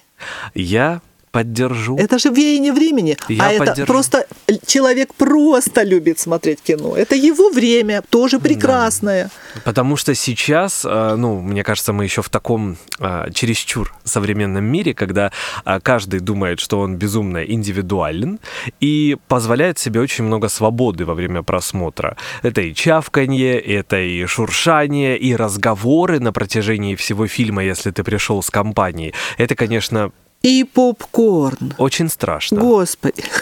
Я 0.54 1.00
поддержу. 1.36 1.96
Это 1.98 2.18
же 2.18 2.30
веяние 2.30 2.72
времени. 2.72 3.16
Я 3.28 3.48
а 3.48 3.58
поддержу. 3.58 3.82
это 3.82 3.92
просто 3.92 4.26
человек 4.66 5.14
просто 5.14 5.82
любит 5.82 6.18
смотреть 6.18 6.62
кино. 6.62 6.96
Это 6.96 7.14
его 7.14 7.50
время, 7.50 8.02
тоже 8.08 8.38
прекрасное. 8.38 9.24
Да. 9.24 9.60
Потому 9.64 9.96
что 9.96 10.14
сейчас, 10.14 10.86
э, 10.86 11.14
ну, 11.18 11.40
мне 11.42 11.62
кажется, 11.62 11.92
мы 11.92 12.04
еще 12.04 12.22
в 12.22 12.28
таком 12.28 12.76
э, 13.00 13.30
чересчур 13.34 13.94
современном 14.04 14.64
мире, 14.64 14.94
когда 14.94 15.30
э, 15.66 15.80
каждый 15.82 16.20
думает, 16.20 16.58
что 16.58 16.80
он 16.80 16.96
безумно 16.96 17.44
индивидуален 17.44 18.38
и 18.80 19.18
позволяет 19.28 19.78
себе 19.78 20.00
очень 20.00 20.24
много 20.24 20.48
свободы 20.48 21.04
во 21.04 21.14
время 21.14 21.42
просмотра. 21.42 22.16
Это 22.42 22.62
и 22.62 22.74
чавканье, 22.74 23.60
это 23.60 23.98
и 23.98 24.24
шуршание, 24.24 25.18
и 25.18 25.36
разговоры 25.36 26.18
на 26.18 26.32
протяжении 26.32 26.94
всего 26.94 27.26
фильма, 27.26 27.62
если 27.62 27.90
ты 27.90 28.02
пришел 28.02 28.42
с 28.42 28.50
компанией. 28.50 29.12
Это, 29.36 29.54
конечно, 29.54 30.12
и 30.46 30.62
попкорн. 30.62 31.74
Очень 31.78 32.08
страшно. 32.08 32.60
Господи. 32.60 33.24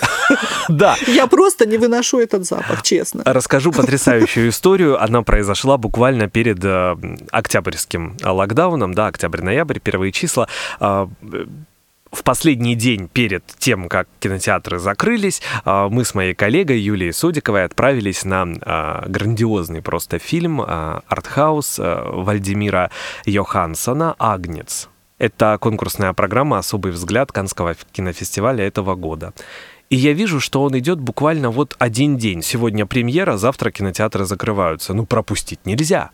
Да. 0.68 0.96
Я 1.06 1.26
просто 1.26 1.66
не 1.66 1.76
выношу 1.76 2.18
этот 2.18 2.46
запах, 2.46 2.82
честно. 2.82 3.22
Расскажу 3.26 3.70
потрясающую 3.70 4.48
историю. 4.48 4.98
Она 5.02 5.20
произошла 5.20 5.76
буквально 5.76 6.30
перед 6.30 6.64
э, 6.64 6.96
октябрьским 7.30 8.16
локдауном, 8.22 8.94
да, 8.94 9.08
октябрь-ноябрь, 9.08 9.80
первые 9.80 10.12
числа 10.12 10.48
а, 10.80 11.10
в 12.10 12.22
последний 12.22 12.74
день 12.74 13.08
перед 13.08 13.44
тем, 13.58 13.90
как 13.90 14.08
кинотеатры 14.20 14.78
закрылись, 14.78 15.42
мы 15.66 16.04
с 16.04 16.14
моей 16.14 16.32
коллегой 16.32 16.78
Юлией 16.78 17.12
Судиковой 17.12 17.64
отправились 17.64 18.24
на 18.24 19.02
грандиозный 19.06 19.82
просто 19.82 20.18
фильм 20.18 20.60
артхаус 20.60 21.78
Вальдемира 21.78 22.90
Йохансона 23.26 24.14
«Агнец». 24.18 24.88
Это 25.18 25.58
конкурсная 25.60 26.12
программа 26.12 26.58
«Особый 26.58 26.90
взгляд» 26.90 27.30
Канского 27.30 27.76
кинофестиваля 27.92 28.66
этого 28.66 28.96
года. 28.96 29.32
И 29.88 29.96
я 29.96 30.12
вижу, 30.12 30.40
что 30.40 30.62
он 30.64 30.76
идет 30.76 30.98
буквально 30.98 31.50
вот 31.50 31.76
один 31.78 32.16
день. 32.16 32.42
Сегодня 32.42 32.84
премьера, 32.84 33.36
завтра 33.36 33.70
кинотеатры 33.70 34.24
закрываются. 34.24 34.92
Ну, 34.92 35.06
пропустить 35.06 35.66
нельзя. 35.66 36.10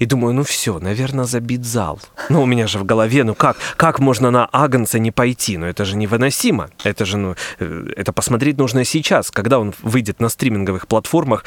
И 0.00 0.06
думаю, 0.06 0.34
ну 0.34 0.42
все, 0.42 0.78
наверное, 0.80 1.24
забит 1.24 1.64
зал. 1.64 2.00
Ну, 2.28 2.42
у 2.42 2.46
меня 2.46 2.66
же 2.66 2.78
в 2.78 2.84
голове, 2.84 3.24
ну 3.24 3.34
как, 3.34 3.56
как 3.76 4.00
можно 4.00 4.30
на 4.30 4.48
Агнца 4.52 4.98
не 4.98 5.12
пойти? 5.12 5.56
Ну, 5.56 5.66
это 5.66 5.84
же 5.84 5.96
невыносимо. 5.96 6.70
Это 6.82 7.04
же, 7.04 7.18
ну, 7.18 7.36
э, 7.60 7.92
это 7.96 8.12
посмотреть 8.12 8.58
нужно 8.58 8.84
сейчас, 8.84 9.30
когда 9.30 9.60
он 9.60 9.72
выйдет 9.82 10.20
на 10.20 10.28
стриминговых 10.28 10.88
платформах, 10.88 11.44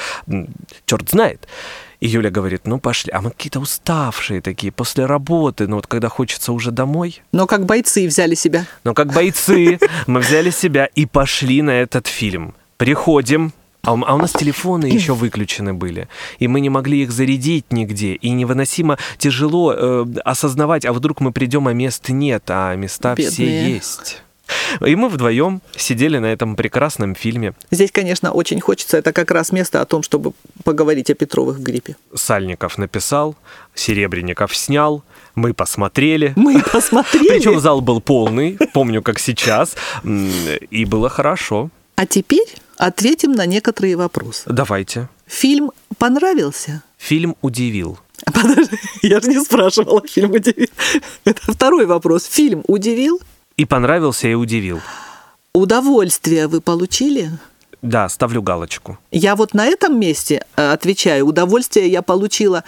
черт 0.85 1.09
знает. 1.09 1.47
И 1.99 2.07
Юля 2.07 2.29
говорит, 2.29 2.67
ну 2.67 2.79
пошли. 2.79 3.11
А 3.11 3.21
мы 3.21 3.31
какие-то 3.31 3.59
уставшие 3.59 4.41
такие, 4.41 4.71
после 4.71 5.05
работы, 5.05 5.67
ну 5.67 5.77
вот 5.77 5.87
когда 5.87 6.09
хочется 6.09 6.51
уже 6.51 6.71
домой. 6.71 7.21
Но 7.31 7.47
как 7.47 7.65
бойцы 7.65 8.07
взяли 8.07 8.35
себя. 8.35 8.65
Но 8.83 8.93
как 8.93 9.13
бойцы 9.13 9.79
мы 10.07 10.19
взяли 10.19 10.49
себя 10.49 10.85
и 10.85 11.05
пошли 11.05 11.61
на 11.61 11.71
этот 11.71 12.07
фильм. 12.07 12.53
Приходим, 12.77 13.53
а 13.85 13.93
у, 13.93 14.03
а 14.03 14.15
у 14.15 14.17
нас 14.17 14.33
телефоны 14.33 14.87
еще 14.87 15.13
выключены 15.15 15.73
были, 15.73 16.07
и 16.39 16.47
мы 16.47 16.59
не 16.59 16.69
могли 16.69 17.03
их 17.03 17.11
зарядить 17.11 17.71
нигде, 17.71 18.13
и 18.13 18.31
невыносимо 18.31 18.97
тяжело 19.17 19.73
э, 19.73 20.05
осознавать, 20.25 20.85
а 20.85 20.93
вдруг 20.93 21.21
мы 21.21 21.31
придем, 21.31 21.67
а 21.67 21.73
мест 21.73 22.09
нет, 22.09 22.43
а 22.47 22.75
места 22.75 23.15
Бедные. 23.15 23.31
все 23.31 23.73
есть. 23.73 24.21
И 24.85 24.95
мы 24.95 25.09
вдвоем 25.09 25.61
сидели 25.75 26.17
на 26.17 26.27
этом 26.27 26.55
прекрасном 26.55 27.15
фильме. 27.15 27.53
Здесь, 27.71 27.91
конечно, 27.91 28.31
очень 28.31 28.59
хочется. 28.59 28.97
Это 28.97 29.13
как 29.13 29.31
раз 29.31 29.51
место 29.51 29.81
о 29.81 29.85
том, 29.85 30.03
чтобы 30.03 30.33
поговорить 30.63 31.09
о 31.09 31.15
Петровых 31.15 31.57
в 31.57 31.63
гриппе. 31.63 31.95
Сальников 32.13 32.77
написал, 32.77 33.35
Серебренников 33.73 34.55
снял, 34.55 35.03
мы 35.35 35.53
посмотрели. 35.53 36.33
Мы 36.35 36.61
посмотрели. 36.61 37.27
Причем 37.27 37.59
зал 37.59 37.81
был 37.81 38.01
полный, 38.01 38.57
помню, 38.73 39.01
как 39.01 39.19
сейчас, 39.19 39.75
и 40.03 40.85
было 40.85 41.09
хорошо. 41.09 41.69
А 41.95 42.05
теперь 42.05 42.47
ответим 42.77 43.31
на 43.31 43.45
некоторые 43.45 43.95
вопросы. 43.95 44.43
Давайте. 44.47 45.07
Фильм 45.27 45.71
понравился? 45.97 46.83
Фильм 46.97 47.35
удивил. 47.41 47.99
Подожди, 48.25 48.77
я 49.01 49.19
же 49.19 49.29
не 49.29 49.39
спрашивала, 49.39 50.01
фильм 50.07 50.31
удивил. 50.31 50.67
Это 51.25 51.51
второй 51.51 51.85
вопрос. 51.85 52.25
Фильм 52.25 52.63
удивил? 52.67 53.19
И 53.57 53.65
понравился, 53.65 54.27
и 54.27 54.33
удивил. 54.33 54.81
Удовольствие 55.53 56.47
вы 56.47 56.59
получили? 56.59 57.31
Да, 57.81 58.09
ставлю 58.09 58.41
галочку. 58.41 58.97
Я 59.11 59.35
вот 59.35 59.53
на 59.53 59.65
этом 59.65 59.99
месте 59.99 60.45
э, 60.57 60.71
отвечаю, 60.71 61.27
удовольствие 61.27 61.87
я 61.87 62.01
получила 62.01 62.63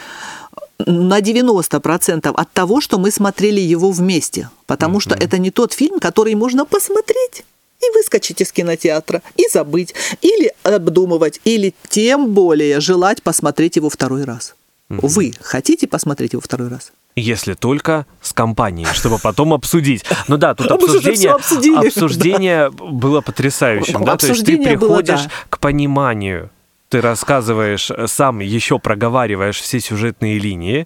на 0.79 1.19
90% 1.19 2.29
от 2.29 2.51
того, 2.51 2.81
что 2.81 2.97
мы 2.99 3.11
смотрели 3.11 3.59
его 3.59 3.91
вместе. 3.91 4.49
Потому 4.65 4.97
mm-hmm. 4.97 5.01
что 5.01 5.15
это 5.15 5.37
не 5.37 5.51
тот 5.51 5.73
фильм, 5.73 5.99
который 5.99 6.35
можно 6.35 6.65
посмотреть 6.65 7.43
и 7.81 7.95
выскочить 7.95 8.41
из 8.41 8.51
кинотеатра, 8.51 9.21
и 9.35 9.47
забыть, 9.51 9.93
или 10.21 10.53
обдумывать, 10.63 11.41
или 11.43 11.75
тем 11.89 12.33
более 12.33 12.79
желать 12.79 13.21
посмотреть 13.21 13.75
его 13.75 13.89
второй 13.89 14.23
раз. 14.23 14.55
Mm-hmm. 14.89 15.07
Вы 15.07 15.33
хотите 15.41 15.87
посмотреть 15.87 16.33
его 16.33 16.41
второй 16.41 16.69
раз? 16.69 16.91
Если 17.19 17.55
только 17.55 18.05
с 18.21 18.31
компанией, 18.31 18.85
чтобы 18.93 19.17
потом 19.17 19.51
обсудить. 19.51 20.05
Ну 20.27 20.37
да, 20.37 20.53
тут 20.53 20.69
обсуждение, 20.71 21.31
обсуждение 21.31 22.69
было 22.69 23.21
потрясающим. 23.21 24.05
Да? 24.05 24.17
То 24.17 24.27
есть 24.27 24.45
ты 24.45 24.57
приходишь 24.57 25.21
к 25.49 25.57
пониманию, 25.57 26.51
ты 26.89 27.01
рассказываешь 27.01 27.91
сам, 28.05 28.39
еще 28.39 28.77
проговариваешь 28.77 29.59
все 29.59 29.79
сюжетные 29.79 30.37
линии, 30.37 30.85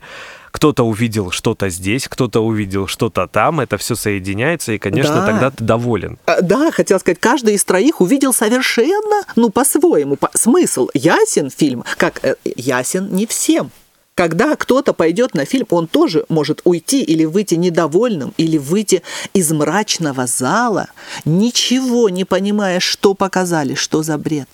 кто-то 0.52 0.84
увидел 0.84 1.32
что-то 1.32 1.70
здесь, 1.70 2.08
кто-то 2.08 2.40
увидел 2.40 2.88
что-то 2.88 3.28
там, 3.28 3.60
это 3.60 3.78
все 3.78 3.96
соединяется, 3.96 4.72
и, 4.72 4.78
конечно, 4.78 5.16
да. 5.16 5.26
тогда 5.26 5.52
ты 5.52 5.64
доволен. 5.66 6.18
А, 6.26 6.42
да, 6.42 6.72
хотел 6.72 7.00
сказать, 7.02 7.20
каждый 7.20 7.56
из 7.56 7.66
троих 7.66 8.00
увидел 8.00 8.34
совершенно, 8.34 9.26
ну, 9.36 9.50
по-своему, 9.50 10.16
по 10.16 10.30
смысл. 10.34 10.88
Ясен 10.94 11.50
фильм, 11.50 11.84
как 11.98 12.24
э, 12.24 12.36
ясен 12.46 13.10
не 13.12 13.26
всем 13.26 13.72
когда 14.16 14.56
кто-то 14.56 14.94
пойдет 14.94 15.34
на 15.34 15.46
фильм, 15.46 15.66
он 15.70 15.88
тоже 15.88 16.26
может 16.30 16.62
уйти 16.64 17.02
или 17.02 17.26
выйти 17.26 17.56
недовольным, 17.56 18.34
или 18.38 18.58
выйти 18.58 19.02
из 19.34 19.52
мрачного 19.52 20.28
зала, 20.28 20.88
ничего 21.26 22.10
не 22.10 22.26
понимая, 22.26 22.80
что 22.80 23.14
показали, 23.14 23.74
что 23.76 24.04
за 24.04 24.18
бред. 24.18 24.48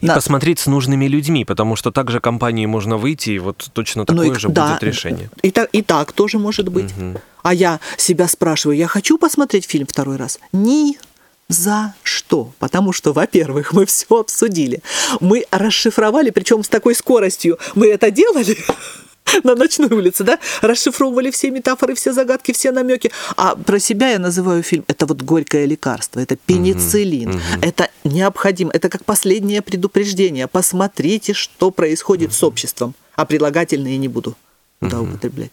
И 0.00 0.06
На- 0.06 0.14
посмотреть 0.14 0.60
с 0.60 0.66
нужными 0.66 1.06
людьми, 1.06 1.44
потому 1.44 1.74
что 1.74 1.90
также 1.90 2.20
компании 2.20 2.66
можно 2.66 2.96
выйти, 2.96 3.30
и 3.30 3.38
вот 3.40 3.68
точно 3.72 4.02
Ну, 4.02 4.06
такое 4.06 4.30
и- 4.30 4.38
же 4.38 4.48
да, 4.48 4.68
будет 4.74 4.82
решение. 4.84 5.28
И 5.42 5.50
так, 5.50 5.68
и 5.72 5.82
так 5.82 6.12
тоже 6.12 6.38
может 6.38 6.68
быть. 6.68 6.90
А 7.42 7.52
я 7.52 7.80
себя 7.96 8.28
спрашиваю, 8.28 8.78
я 8.78 8.86
хочу 8.86 9.18
посмотреть 9.18 9.66
фильм 9.68 9.86
второй 9.88 10.16
раз? 10.16 10.38
Ни 10.52 10.96
за 11.52 11.94
что. 12.02 12.52
Потому 12.58 12.92
что, 12.92 13.12
во-первых, 13.12 13.72
мы 13.72 13.86
все 13.86 14.20
обсудили. 14.20 14.82
Мы 15.20 15.44
расшифровали, 15.50 16.30
причем 16.30 16.62
с 16.62 16.68
такой 16.68 16.94
скоростью 16.94 17.58
мы 17.74 17.88
это 17.88 18.10
делали 18.10 18.56
на 19.44 19.54
ночной 19.54 19.90
улице, 19.90 20.24
да? 20.24 20.38
Расшифровывали 20.60 21.30
все 21.30 21.50
метафоры, 21.50 21.94
все 21.94 22.12
загадки, 22.12 22.52
все 22.52 22.72
намеки. 22.72 23.10
А 23.36 23.54
про 23.54 23.78
себя 23.78 24.10
я 24.10 24.18
называю 24.18 24.62
фильм 24.62 24.84
это 24.88 25.06
вот 25.06 25.22
горькое 25.22 25.66
лекарство, 25.66 26.20
это 26.20 26.36
пенициллин, 26.36 27.40
это 27.60 27.88
необходимо, 28.04 28.70
это 28.72 28.88
как 28.88 29.04
последнее 29.04 29.62
предупреждение. 29.62 30.48
Посмотрите, 30.48 31.34
что 31.34 31.70
происходит 31.70 32.32
с 32.32 32.42
обществом. 32.42 32.94
А 33.14 33.26
прилагательные 33.26 33.98
не 33.98 34.08
буду 34.08 34.36
туда 34.80 35.00
употреблять. 35.00 35.50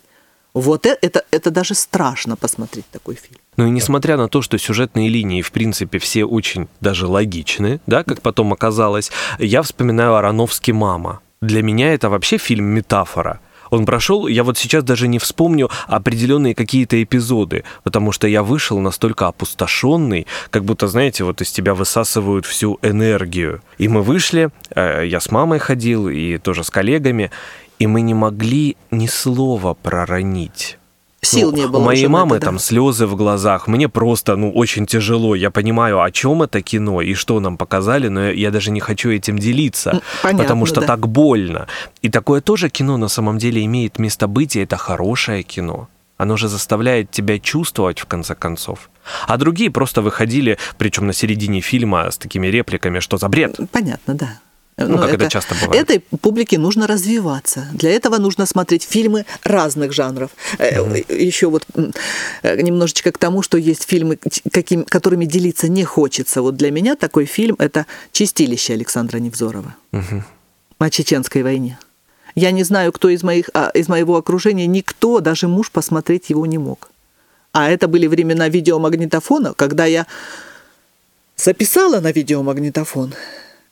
Вот 0.54 0.86
э- 0.86 0.98
это, 1.02 1.26
это 1.32 1.52
даже 1.52 1.76
страшно 1.76 2.36
посмотреть 2.36 2.86
такой 2.92 3.16
фильм. 3.16 3.40
Ну 3.60 3.68
и 3.68 3.72
несмотря 3.72 4.16
на 4.16 4.30
то, 4.30 4.42
что 4.42 4.58
сюжетные 4.58 5.10
линии, 5.10 5.42
в 5.42 5.52
принципе, 5.52 6.00
все 6.00 6.24
очень 6.24 6.70
даже 6.80 7.08
логичны, 7.08 7.82
да, 7.88 8.06
как 8.06 8.22
потом 8.22 8.54
оказалось, 8.54 9.12
я 9.38 9.64
вспоминаю 9.64 10.16
Ароновский 10.16 10.72
«Мама». 10.72 11.20
Для 11.42 11.62
меня 11.62 11.94
это 11.94 12.10
вообще 12.10 12.38
фильм-метафора. 12.38 13.42
Он 13.70 13.86
прошел, 13.86 14.28
я 14.28 14.46
вот 14.46 14.58
сейчас 14.58 14.86
даже 14.86 15.10
не 15.10 15.20
вспомню 15.20 15.70
определенные 15.88 16.56
какие-то 16.56 17.04
эпизоды, 17.04 17.66
потому 17.84 18.14
что 18.14 18.30
я 18.30 18.44
вышел 18.44 18.80
настолько 18.80 19.28
опустошенный, 19.28 20.26
как 20.52 20.64
будто, 20.64 20.88
знаете, 20.88 21.26
вот 21.26 21.42
из 21.42 21.52
тебя 21.52 21.74
высасывают 21.74 22.46
всю 22.46 22.80
энергию. 22.82 23.62
И 23.78 23.90
мы 23.90 24.04
вышли, 24.04 24.52
э, 24.74 25.04
я 25.06 25.20
с 25.20 25.32
мамой 25.32 25.60
ходил 25.60 26.08
и 26.08 26.38
тоже 26.38 26.64
с 26.64 26.70
коллегами, 26.70 27.30
и 27.78 27.88
мы 27.88 28.00
не 28.00 28.14
могли 28.14 28.78
ни 28.90 29.08
слова 29.08 29.74
проронить. 29.74 30.79
Сил 31.22 31.52
Ну, 31.52 31.58
не 31.58 31.68
было. 31.68 31.82
У 31.82 31.86
моей 31.86 32.08
мамы 32.08 32.38
это, 32.38 32.46
да. 32.46 32.52
там 32.52 32.60
слезы 32.60 33.06
в 33.06 33.16
глазах. 33.16 33.68
Мне 33.68 33.90
просто, 33.90 34.36
ну, 34.36 34.52
очень 34.52 34.86
тяжело. 34.86 35.36
Я 35.36 35.52
понимаю, 35.52 36.02
о 36.02 36.12
чем 36.12 36.44
это 36.44 36.62
кино 36.62 37.02
и 37.02 37.14
что 37.14 37.40
нам 37.40 37.58
показали, 37.58 38.08
но 38.08 38.30
я 38.30 38.52
даже 38.52 38.72
не 38.72 38.80
хочу 38.80 39.10
этим 39.10 39.38
делиться, 39.38 40.02
понятно, 40.24 40.44
потому 40.44 40.66
что 40.66 40.82
да. 40.82 40.88
так 40.88 41.08
больно. 41.08 41.68
И 42.02 42.10
такое 42.10 42.42
тоже 42.42 42.70
кино 42.70 42.98
на 42.98 43.10
самом 43.10 43.38
деле 43.38 43.64
имеет 43.66 44.00
место 44.00 44.28
быть, 44.28 44.56
и 44.56 44.62
это 44.62 44.78
хорошее 44.78 45.44
кино. 45.44 45.90
Оно 46.18 46.36
же 46.36 46.48
заставляет 46.48 47.12
тебя 47.12 47.40
чувствовать 47.40 48.00
в 48.00 48.06
конце 48.06 48.36
концов. 48.36 48.90
А 49.28 49.38
другие 49.38 49.72
просто 49.72 50.02
выходили, 50.02 50.58
причем 50.78 51.08
на 51.08 51.14
середине 51.14 51.62
фильма, 51.62 52.12
с 52.12 52.18
такими 52.18 52.48
репликами, 52.48 53.00
что 53.00 53.18
за 53.18 53.30
бред. 53.30 53.58
Понятно, 53.72 54.16
да. 54.16 54.40
Ну, 54.88 54.98
как 54.98 55.14
это 55.14 55.30
часто 55.30 55.56
бывает. 55.56 55.82
Этой 55.82 56.00
публике 56.00 56.58
нужно 56.58 56.88
развиваться. 56.88 57.68
Для 57.74 57.92
этого 57.92 58.18
нужно 58.18 58.46
смотреть 58.46 58.84
фильмы 58.84 59.26
разных 59.44 59.94
жанров. 59.94 60.32
Э, 60.58 60.82
Еще 61.10 61.48
вот 61.48 61.66
э, 62.44 62.62
немножечко 62.62 63.12
к 63.12 63.18
тому, 63.18 63.42
что 63.42 63.58
есть 63.58 63.84
фильмы, 63.84 64.18
каким, 64.52 64.84
которыми 64.84 65.26
делиться 65.26 65.68
не 65.68 65.84
хочется. 65.84 66.42
Вот 66.42 66.56
для 66.56 66.72
меня 66.72 66.96
такой 66.96 67.26
фильм– 67.26 67.56
это 67.60 67.86
«Чистилище» 68.12 68.74
Александра 68.74 69.18
Невзорова 69.20 69.76
о 70.80 70.90
чеченской 70.90 71.44
войне. 71.44 71.78
Я 72.36 72.52
не 72.52 72.64
знаю, 72.64 72.92
кто 72.92 73.10
из, 73.10 73.24
моих, 73.24 73.50
а, 73.54 73.70
из 73.74 73.90
моего 73.90 74.16
окружения, 74.16 74.68
никто, 74.68 75.20
даже 75.20 75.48
муж, 75.48 75.72
посмотреть 75.72 76.30
его 76.30 76.46
не 76.46 76.58
мог. 76.58 76.90
А 77.52 77.70
это 77.70 77.88
были 77.88 78.08
времена 78.08 78.48
видеомагнитофона, 78.48 79.54
когда 79.54 79.86
я 79.86 80.06
записала 81.36 82.00
на 82.00 82.12
видеомагнитофон. 82.12 83.14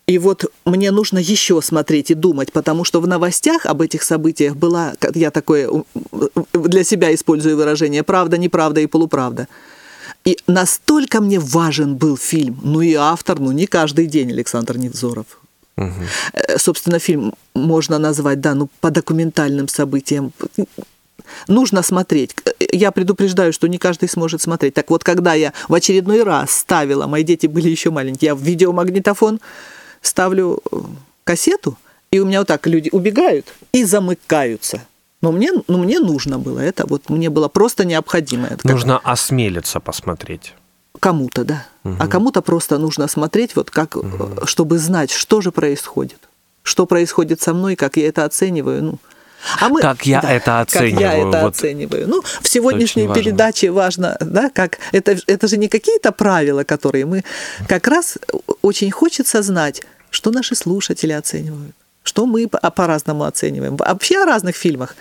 И 0.07 0.19
вот 0.19 0.45
мне 0.63 0.91
нужно 0.91 1.19
еще 1.19 1.61
смотреть 1.61 2.11
и 2.11 2.13
думать, 2.13 2.53
потому 2.53 2.85
что 2.85 3.01
в 3.01 3.07
новостях 3.07 3.65
об 3.65 3.81
этих 3.81 4.03
событиях 4.03 4.55
была, 4.55 4.93
я 5.13 5.31
такое 5.31 5.69
для 6.53 6.83
себя 6.85 7.13
использую 7.13 7.57
выражение, 7.57 8.03
правда, 8.03 8.37
неправда 8.37 8.79
и 8.79 8.87
полуправда. 8.87 9.47
И 10.23 10.37
настолько 10.47 11.19
мне 11.19 11.39
важен 11.39 11.97
был 11.97 12.15
фильм, 12.15 12.57
ну 12.63 12.79
и 12.79 12.93
автор, 12.93 13.39
ну 13.39 13.51
не 13.51 13.65
каждый 13.65 14.05
день 14.05 14.31
Александр 14.31 14.77
Невзоров. 14.77 15.25
Э, 16.33 16.57
Собственно, 16.57 16.99
фильм 16.99 17.33
можно 17.53 17.99
назвать, 17.99 18.39
да, 18.39 18.55
ну 18.55 18.69
по 18.79 18.91
документальным 18.91 19.67
событиям. 19.67 20.31
Нужно 21.49 21.83
смотреть. 21.83 22.33
Я 22.71 22.91
предупреждаю, 22.91 23.51
что 23.51 23.67
не 23.67 23.77
каждый 23.77 24.07
сможет 24.07 24.41
смотреть. 24.41 24.73
Так 24.73 24.89
вот, 24.89 25.03
когда 25.03 25.33
я 25.33 25.51
в 25.67 25.73
очередной 25.73 26.23
раз 26.23 26.51
ставила, 26.51 27.07
мои 27.07 27.23
дети 27.23 27.47
были 27.47 27.69
еще 27.69 27.89
маленькие, 27.89 28.27
я 28.27 28.35
в 28.35 28.41
видеомагнитофон 28.41 29.41
ставлю 30.07 30.61
кассету, 31.23 31.77
и 32.11 32.19
у 32.19 32.25
меня 32.25 32.39
вот 32.39 32.47
так 32.47 32.65
люди 32.67 32.89
убегают 32.91 33.53
и 33.73 33.83
замыкаются. 33.83 34.81
Но 35.21 35.31
мне, 35.31 35.51
ну, 35.67 35.77
мне 35.79 35.99
нужно 35.99 36.37
было 36.37 36.59
это, 36.59 36.85
вот 36.85 37.09
мне 37.09 37.29
было 37.29 37.47
просто 37.47 37.85
необходимо. 37.85 38.47
Это 38.47 38.57
как 38.57 38.71
Нужно 38.71 38.99
осмелиться 38.99 39.79
посмотреть. 39.79 40.53
Кому-то, 40.99 41.43
да. 41.43 41.65
А 41.99 42.07
кому-то 42.07 42.41
просто 42.41 42.77
нужно 42.77 43.07
смотреть, 43.07 43.55
вот 43.55 43.71
как, 43.71 43.95
э, 43.95 44.01
чтобы 44.45 44.77
знать, 44.77 45.11
что 45.11 45.41
же 45.41 45.51
происходит. 45.51 46.17
Что 46.63 46.85
происходит 46.85 47.41
со 47.41 47.53
мной, 47.53 47.75
как 47.75 47.97
я 47.97 48.07
это 48.07 48.25
оцениваю. 48.25 48.83
Ну, 48.83 48.99
а 49.59 49.69
мы, 49.69 49.81
Как 49.81 50.05
я 50.05 50.19
это 50.19 50.65
Как 50.69 50.73
я 50.73 50.81
оцениваю, 50.81 51.29
это 51.29 51.41
вот. 51.41 51.55
оцениваю. 51.55 52.07
Ну, 52.07 52.23
в 52.41 52.47
сегодняшней 52.47 53.07
важно. 53.07 53.23
передаче 53.23 53.71
важно, 53.71 54.17
да, 54.19 54.49
как 54.49 54.79
это, 54.91 55.17
это 55.27 55.47
же 55.47 55.57
не 55.57 55.67
какие-то 55.67 56.11
правила, 56.11 56.63
которые 56.63 57.05
мы 57.05 57.23
как 57.67 57.87
раз 57.87 58.17
очень 58.61 58.91
хочется 58.91 59.41
знать, 59.41 59.83
что 60.09 60.31
наши 60.31 60.55
слушатели 60.55 61.11
оценивают, 61.11 61.75
что 62.03 62.25
мы 62.25 62.47
по- 62.47 62.71
по-разному 62.71 63.23
оцениваем. 63.23 63.75
Вообще 63.75 64.23
о 64.23 64.25
разных 64.25 64.55
фильмах 64.55 64.95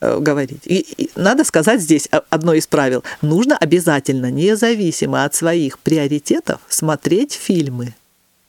э, 0.00 0.18
говорить. 0.18 0.62
И, 0.64 0.80
и 0.96 1.10
надо 1.16 1.44
сказать 1.44 1.80
здесь 1.80 2.08
одно 2.30 2.54
из 2.54 2.66
правил. 2.66 3.04
Нужно 3.22 3.56
обязательно, 3.56 4.30
независимо 4.30 5.24
от 5.24 5.34
своих 5.34 5.78
приоритетов, 5.78 6.60
смотреть 6.68 7.32
фильмы 7.32 7.94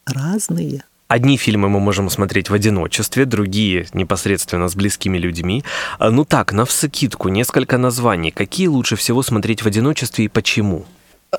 разные. 0.05 0.83
Одни 1.07 1.37
фильмы 1.37 1.69
мы 1.69 1.79
можем 1.79 2.09
смотреть 2.09 2.49
в 2.49 2.53
одиночестве, 2.55 3.25
другие 3.25 3.87
непосредственно 3.93 4.67
с 4.67 4.75
близкими 4.75 5.17
людьми. 5.19 5.63
А, 5.99 6.09
Ну 6.09 6.25
так, 6.25 6.53
на 6.53 6.65
всекидку, 6.65 7.29
несколько 7.29 7.77
названий. 7.77 8.31
Какие 8.31 8.67
лучше 8.67 8.95
всего 8.95 9.21
смотреть 9.21 9.61
в 9.61 9.67
одиночестве 9.67 10.25
и 10.25 10.27
почему? 10.27 10.85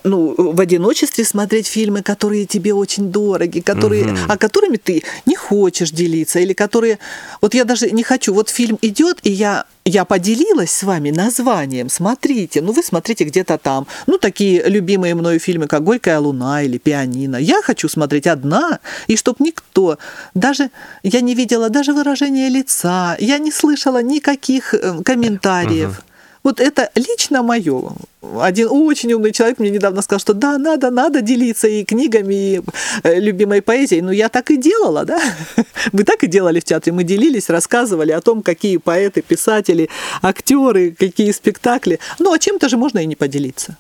Ну, 0.03 0.35
в 0.37 0.61
одиночестве 0.61 1.25
смотреть 1.25 1.67
фильмы, 1.67 2.03
которые 2.03 2.47
тебе 2.47 2.75
очень 2.75 3.11
дороги, 3.13 3.61
которые, 3.61 4.05
Мгм. 4.05 4.19
а 4.29 4.37
которыми 4.37 4.77
ты 4.77 5.03
не 5.27 5.37
хочешь 5.37 5.91
делиться, 5.91 6.41
или 6.41 6.53
которые... 6.53 6.99
Вот 7.41 7.55
я 7.55 7.65
даже 7.65 7.91
не 7.91 8.03
хочу. 8.03 8.35
Вот 8.35 8.49
фильм 8.49 8.79
идет, 8.83 9.19
и 9.23 9.31
я, 9.31 9.65
я 9.85 10.05
поделилась 10.05 10.71
с 10.71 10.83
вами 10.83 11.11
названием. 11.11 11.89
Смотрите, 11.89 12.61
ну 12.61 12.73
вы 12.73 12.83
смотрите 12.83 13.25
где-то 13.25 13.59
там. 13.59 13.87
Ну, 14.07 14.19
такие 14.19 14.63
любимые 14.69 15.15
мною 15.15 15.39
фильмы, 15.39 15.67
как 15.67 15.85
«Горькая 15.85 16.19
луна» 16.19 16.63
или 16.63 16.79
«Пианино». 16.79 17.37
Я 17.37 17.63
хочу 17.63 17.89
смотреть 17.89 18.27
одна, 18.27 18.81
и 19.07 19.17
чтоб 19.17 19.41
никто... 19.41 19.99
Даже 20.35 20.71
я 21.03 21.21
не 21.21 21.35
видела 21.35 21.69
даже 21.71 21.93
выражения 21.93 22.49
лица, 22.49 23.17
я 23.21 23.39
не 23.39 23.53
слышала 23.53 24.03
никаких 24.03 24.75
э, 24.75 25.03
комментариев. 25.05 26.03
Вот 26.45 26.61
это 26.61 26.91
лично 26.95 27.43
мое. 27.43 27.93
Один 28.39 28.69
очень 28.71 29.15
умный 29.15 29.33
человек 29.33 29.59
мне 29.59 29.71
недавно 29.71 30.03
сказал, 30.03 30.21
что 30.21 30.35
да, 30.35 30.59
надо, 30.59 30.91
надо 30.91 31.23
делиться 31.23 31.67
и 31.69 31.85
книгами, 31.85 32.35
и 32.35 32.63
э, 33.03 33.19
любимой 33.19 33.63
поэзией. 33.63 34.03
Ну, 34.03 34.13
я 34.13 34.29
так 34.29 34.51
и 34.51 34.59
делала, 34.59 35.07
да. 35.07 35.19
Вы 35.93 36.05
так 36.05 36.23
и 36.23 36.27
делали 36.27 36.61
в 36.61 36.65
театре. 36.65 36.93
Мы 36.93 37.05
делились, 37.05 37.49
рассказывали 37.49 38.13
о 38.13 38.21
том, 38.21 38.43
какие 38.43 38.77
поэты, 38.77 39.23
писатели, 39.23 39.89
актеры, 40.21 40.91
какие 40.91 41.33
спектакли. 41.33 41.99
Ну, 42.19 42.31
а 42.31 42.39
чем-то 42.39 42.69
же 42.69 42.77
можно 42.77 42.99
и 42.99 43.07
не 43.07 43.17
поделиться. 43.17 43.79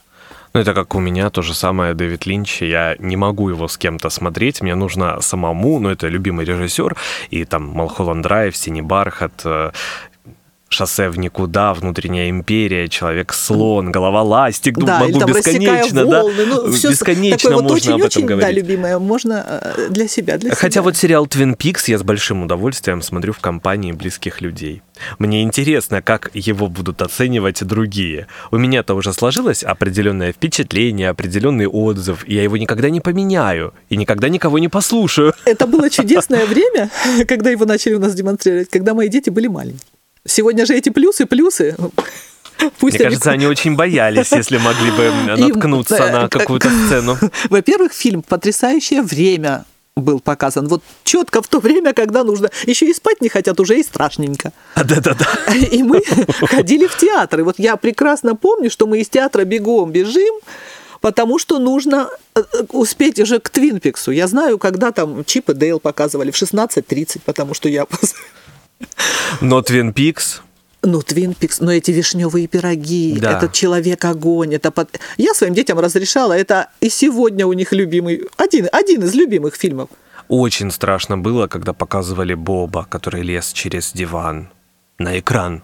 Ну, 0.54 0.60
это 0.60 0.72
как 0.72 0.94
у 0.94 1.00
меня 1.00 1.28
то 1.30 1.42
же 1.42 1.52
самое 1.52 1.94
Дэвид 1.94 2.26
Линч. 2.26 2.62
Я 2.62 2.96
не 2.98 3.16
могу 3.16 3.50
его 3.50 3.68
с 3.68 3.76
кем-то 3.76 4.08
смотреть, 4.08 4.62
мне 4.62 4.74
нужно 4.74 5.20
самому, 5.20 5.80
но 5.80 5.90
это 5.90 6.06
любимый 6.06 6.46
режиссер, 6.46 6.96
и 7.30 7.44
там 7.44 7.66
Малхолланд 7.66 8.22
Драйв, 8.22 8.56
Синий 8.56 8.82
бархат, 8.82 9.32
э, 9.44 9.72
Шоссе 10.68 11.08
в 11.08 11.18
никуда, 11.18 11.72
внутренняя 11.72 12.30
империя, 12.30 12.88
человек-слон, 12.88 13.92
голова 13.92 14.22
ластик. 14.22 14.76
Ну, 14.76 14.86
да, 14.86 14.98
могу 14.98 15.20
там 15.20 15.28
бесконечно, 15.30 16.02
рассекая 16.02 16.04
да. 16.04 16.22
волны. 16.22 16.46
Ну, 16.46 16.72
все 16.72 16.90
бесконечно 16.90 17.38
такое 17.38 17.54
вот 17.54 17.62
можно 17.62 17.76
очень, 17.76 17.92
об 17.92 17.98
этом 17.98 18.06
очень, 18.06 18.22
да, 18.22 18.34
говорить. 18.34 18.56
любимое. 18.56 18.98
Можно 18.98 19.62
э, 19.62 19.88
для 19.90 20.08
себя, 20.08 20.36
для 20.36 20.50
Хотя 20.50 20.70
себя. 20.70 20.82
вот 20.82 20.96
сериал 20.96 21.26
Twin 21.26 21.56
Peaks 21.56 21.84
я 21.86 21.98
с 21.98 22.02
большим 22.02 22.42
удовольствием 22.42 23.02
смотрю 23.02 23.32
в 23.32 23.38
компании 23.38 23.92
близких 23.92 24.40
людей. 24.40 24.82
Мне 25.18 25.42
интересно, 25.42 26.02
как 26.02 26.30
его 26.34 26.68
будут 26.68 27.02
оценивать 27.02 27.64
другие. 27.64 28.26
У 28.50 28.56
меня-то 28.56 28.94
уже 28.94 29.12
сложилось 29.12 29.62
определенное 29.62 30.32
впечатление, 30.32 31.10
определенный 31.10 31.66
отзыв, 31.66 32.26
и 32.26 32.34
я 32.34 32.42
его 32.42 32.56
никогда 32.56 32.90
не 32.90 33.00
поменяю 33.00 33.74
и 33.88 33.96
никогда 33.96 34.28
никого 34.28 34.58
не 34.58 34.68
послушаю. 34.68 35.34
Это 35.44 35.66
было 35.66 35.90
чудесное 35.90 36.46
время, 36.46 36.90
когда 37.28 37.50
его 37.50 37.64
начали 37.64 37.94
у 37.94 38.00
нас 38.00 38.14
демонстрировать, 38.14 38.70
когда 38.70 38.94
мои 38.94 39.08
дети 39.08 39.30
были 39.30 39.46
маленькие. 39.46 39.93
Сегодня 40.26 40.64
же 40.66 40.74
эти 40.74 40.88
плюсы, 40.90 41.26
плюсы. 41.26 41.76
Пусть 42.78 42.94
Мне 42.96 43.06
они- 43.06 43.16
кажется, 43.16 43.30
они 43.32 43.46
очень 43.46 43.76
боялись, 43.76 44.32
если 44.32 44.58
могли 44.58 44.90
бы 44.92 45.04
Им, 45.06 45.26
наткнуться 45.50 45.96
э, 45.96 46.12
на 46.12 46.28
как- 46.28 46.42
какую-то 46.42 46.70
сцену. 46.86 47.18
Во-первых, 47.50 47.92
фильм 47.92 48.22
потрясающее 48.22 49.02
время 49.02 49.64
был 49.96 50.18
показан. 50.20 50.66
Вот 50.68 50.82
четко 51.04 51.42
в 51.42 51.48
то 51.48 51.60
время, 51.60 51.92
когда 51.92 52.24
нужно. 52.24 52.50
Еще 52.66 52.86
и 52.86 52.94
спать 52.94 53.20
не 53.20 53.28
хотят, 53.28 53.60
уже 53.60 53.78
и 53.78 53.82
страшненько. 53.82 54.52
Да-да-да. 54.76 55.26
И 55.54 55.82
мы 55.82 56.00
ходили 56.48 56.86
в 56.86 56.96
театр. 56.96 57.40
И 57.40 57.42
вот 57.42 57.56
я 57.58 57.76
прекрасно 57.76 58.34
помню, 58.34 58.70
что 58.70 58.86
мы 58.86 59.00
из 59.00 59.08
театра 59.08 59.44
бегом 59.44 59.90
бежим, 59.92 60.34
потому 61.00 61.38
что 61.38 61.58
нужно 61.58 62.08
э, 62.34 62.42
успеть 62.70 63.20
уже 63.20 63.38
к 63.40 63.50
Твинпиксу. 63.50 64.10
Я 64.10 64.26
знаю, 64.26 64.58
когда 64.58 64.90
там 64.90 65.24
Чип 65.24 65.50
и 65.50 65.54
Дейл 65.54 65.78
показывали 65.80 66.30
в 66.30 66.34
16.30, 66.42 67.20
потому 67.24 67.52
что 67.54 67.68
я... 67.68 67.86
Но 69.40 69.62
Твин 69.62 69.92
Пикс 69.92 70.42
ну, 70.86 71.02
Твин 71.02 71.34
Пикс, 71.34 71.60
но 71.60 71.72
эти 71.72 71.90
вишневые 71.90 72.46
пироги, 72.46 73.18
да. 73.20 73.36
этот 73.36 73.52
человек-огонь, 73.52 74.54
это 74.54 74.70
под... 74.70 75.00
Я 75.16 75.34
своим 75.34 75.54
детям 75.54 75.78
разрешала, 75.78 76.32
это 76.34 76.68
и 76.80 76.88
сегодня 76.88 77.46
у 77.46 77.52
них 77.52 77.72
любимый, 77.72 78.28
один, 78.36 78.68
один 78.72 79.02
из 79.02 79.14
любимых 79.14 79.54
фильмов. 79.54 79.88
Очень 80.28 80.70
страшно 80.70 81.18
было, 81.18 81.46
когда 81.46 81.72
показывали 81.72 82.34
Боба, 82.34 82.86
который 82.88 83.22
лез 83.22 83.52
через 83.52 83.92
диван 83.92 84.48
на 84.98 85.18
экран. 85.18 85.62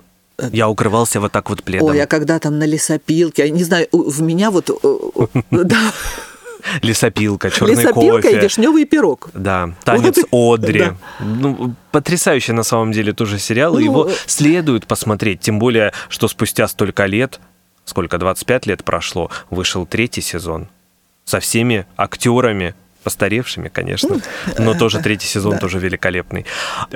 Я 0.53 0.69
укрывался 0.69 1.21
вот 1.21 1.33
так 1.33 1.51
вот 1.51 1.63
пледом. 1.63 1.89
Ой, 1.89 2.03
а 2.03 2.07
когда 2.07 2.39
там 2.39 2.59
на 2.59 2.65
лесопилке, 2.65 3.47
я 3.47 3.51
не 3.51 3.65
знаю, 3.65 3.89
в 3.93 4.23
меня 4.23 4.51
вот... 4.51 4.71
Да. 5.51 5.93
Лесопилка, 6.83 7.51
черный 7.51 7.75
Лесопилка 7.75 8.23
кофе. 8.23 8.39
и 8.39 8.41
вишневый 8.41 8.85
пирог. 8.85 9.31
Да, 9.35 9.71
танец 9.85 10.19
вот, 10.31 10.61
Одри. 10.61 10.81
Да. 10.81 10.97
Ну, 11.21 11.75
потрясающий 11.91 12.53
на 12.53 12.63
самом 12.63 12.93
деле 12.93 13.13
тоже 13.13 13.39
сериал, 13.39 13.75
ну, 13.75 13.81
его 13.81 14.11
следует 14.27 14.87
посмотреть, 14.87 15.41
тем 15.41 15.59
более, 15.59 15.93
что 16.09 16.29
спустя 16.29 16.67
столько 16.69 17.07
лет, 17.07 17.41
сколько, 17.85 18.19
25 18.19 18.67
лет 18.67 18.85
прошло, 18.85 19.31
вышел 19.51 19.87
третий 19.87 20.21
сезон 20.21 20.69
со 21.25 21.41
всеми 21.41 21.87
актерами, 21.97 22.75
постаревшими, 23.01 23.69
конечно, 23.69 24.21
но 24.59 24.75
тоже 24.75 25.01
третий 25.01 25.27
сезон 25.27 25.53
да. 25.53 25.59
тоже 25.59 25.79
великолепный. 25.79 26.47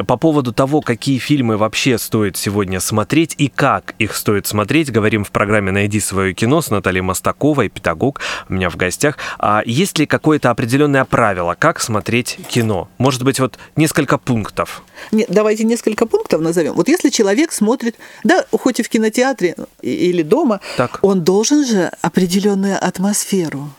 По 0.07 0.17
поводу 0.17 0.53
того, 0.53 0.81
какие 0.81 1.19
фильмы 1.19 1.57
вообще 1.57 1.99
стоит 1.99 2.37
сегодня 2.37 2.81
смотреть 2.81 3.35
и 3.39 3.49
как 3.49 3.95
их 3.99 4.15
стоит 4.17 4.47
смотреть, 4.47 4.93
говорим 4.93 5.25
в 5.25 5.31
программе 5.31 5.73
«Найди 5.73 6.01
свое 6.01 6.35
кино» 6.35 6.61
с 6.61 6.71
Натальей 6.71 7.01
Мостаковой, 7.01 7.69
педагог, 7.69 8.21
у 8.49 8.53
меня 8.53 8.71
в 8.71 8.77
гостях. 8.77 9.19
А 9.39 9.63
есть 9.65 9.99
ли 9.99 10.07
какое-то 10.07 10.51
определенное 10.51 11.05
правило, 11.05 11.57
как 11.59 11.81
смотреть 11.81 12.39
кино? 12.49 12.89
Может 12.99 13.23
быть, 13.23 13.41
вот 13.41 13.59
несколько 13.77 14.19
пунктов? 14.19 14.83
Нет, 15.13 15.27
давайте 15.31 15.65
несколько 15.65 16.07
пунктов 16.07 16.41
назовем. 16.41 16.75
Вот 16.75 16.89
если 16.89 17.11
человек 17.11 17.53
смотрит, 17.53 17.97
да, 18.23 18.45
хоть 18.53 18.81
и 18.81 18.83
в 18.83 18.89
кинотеатре 18.89 19.57
или 19.83 20.23
дома, 20.23 20.61
так. 20.77 20.99
он 21.03 21.23
должен 21.23 21.67
же 21.67 21.91
определенную 22.03 22.77
атмосферу 22.83 23.71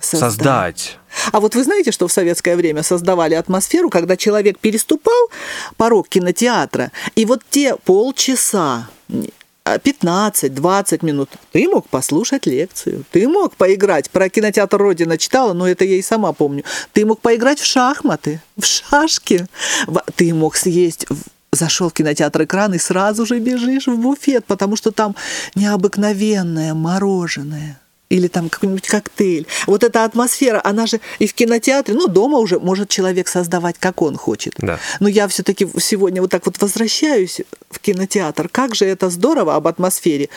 создать. 0.00 0.32
создать. 0.32 0.98
А 1.32 1.40
вот 1.40 1.54
вы 1.54 1.64
знаете, 1.64 1.92
что 1.92 2.08
в 2.08 2.12
советское 2.12 2.56
время 2.56 2.82
создавали 2.82 3.34
атмосферу, 3.34 3.90
когда 3.90 4.16
человек 4.16 4.58
переступал 4.58 5.30
порог 5.76 6.08
кинотеатра, 6.08 6.92
и 7.14 7.24
вот 7.24 7.42
те 7.50 7.76
полчаса 7.76 8.88
15-20 9.64 11.04
минут. 11.04 11.30
Ты 11.52 11.68
мог 11.68 11.88
послушать 11.88 12.46
лекцию, 12.46 13.04
ты 13.10 13.28
мог 13.28 13.54
поиграть. 13.56 14.10
Про 14.10 14.28
кинотеатр 14.28 14.76
Родина 14.76 15.18
читала, 15.18 15.52
но 15.52 15.68
это 15.68 15.84
я 15.84 15.96
и 15.96 16.02
сама 16.02 16.32
помню. 16.32 16.64
Ты 16.92 17.06
мог 17.06 17.20
поиграть 17.20 17.60
в 17.60 17.64
шахматы, 17.64 18.40
в 18.56 18.64
шашки. 18.64 19.46
Ты 20.16 20.34
мог 20.34 20.56
съесть 20.56 21.06
зашел 21.52 21.90
в 21.90 21.92
кинотеатр 21.92 22.44
экран 22.44 22.72
и 22.72 22.78
сразу 22.78 23.26
же 23.26 23.38
бежишь 23.38 23.86
в 23.86 23.96
буфет, 23.98 24.46
потому 24.46 24.74
что 24.74 24.90
там 24.90 25.14
необыкновенное 25.54 26.72
мороженое 26.72 27.78
или 28.12 28.28
там 28.28 28.50
какой-нибудь 28.50 28.86
коктейль. 28.86 29.46
Вот 29.66 29.82
эта 29.82 30.04
атмосфера, 30.04 30.60
она 30.62 30.86
же 30.86 31.00
и 31.18 31.26
в 31.26 31.32
кинотеатре, 31.32 31.94
ну, 31.94 32.08
дома 32.08 32.38
уже 32.38 32.60
может 32.60 32.90
человек 32.90 33.26
создавать, 33.26 33.76
как 33.78 34.02
он 34.02 34.16
хочет. 34.16 34.54
Да. 34.58 34.78
Но 35.00 35.08
я 35.08 35.26
все-таки 35.28 35.66
сегодня 35.80 36.20
вот 36.20 36.30
так 36.30 36.44
вот 36.44 36.60
возвращаюсь 36.60 37.40
в 37.70 37.78
кинотеатр. 37.78 38.50
Как 38.50 38.74
же 38.74 38.84
это 38.84 39.08
здорово 39.08 39.56
об 39.56 39.66
атмосфере. 39.66 40.28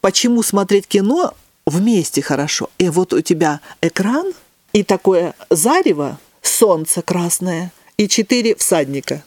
Почему 0.00 0.42
смотреть 0.42 0.86
кино 0.86 1.34
вместе 1.66 2.22
хорошо? 2.22 2.70
И 2.78 2.88
вот 2.88 3.12
у 3.12 3.20
тебя 3.20 3.60
экран 3.82 4.32
и 4.72 4.82
такое 4.82 5.34
зарево, 5.50 6.18
солнце 6.40 7.02
красное, 7.02 7.72
и 7.98 8.08
четыре 8.08 8.54
всадника, 8.54 9.22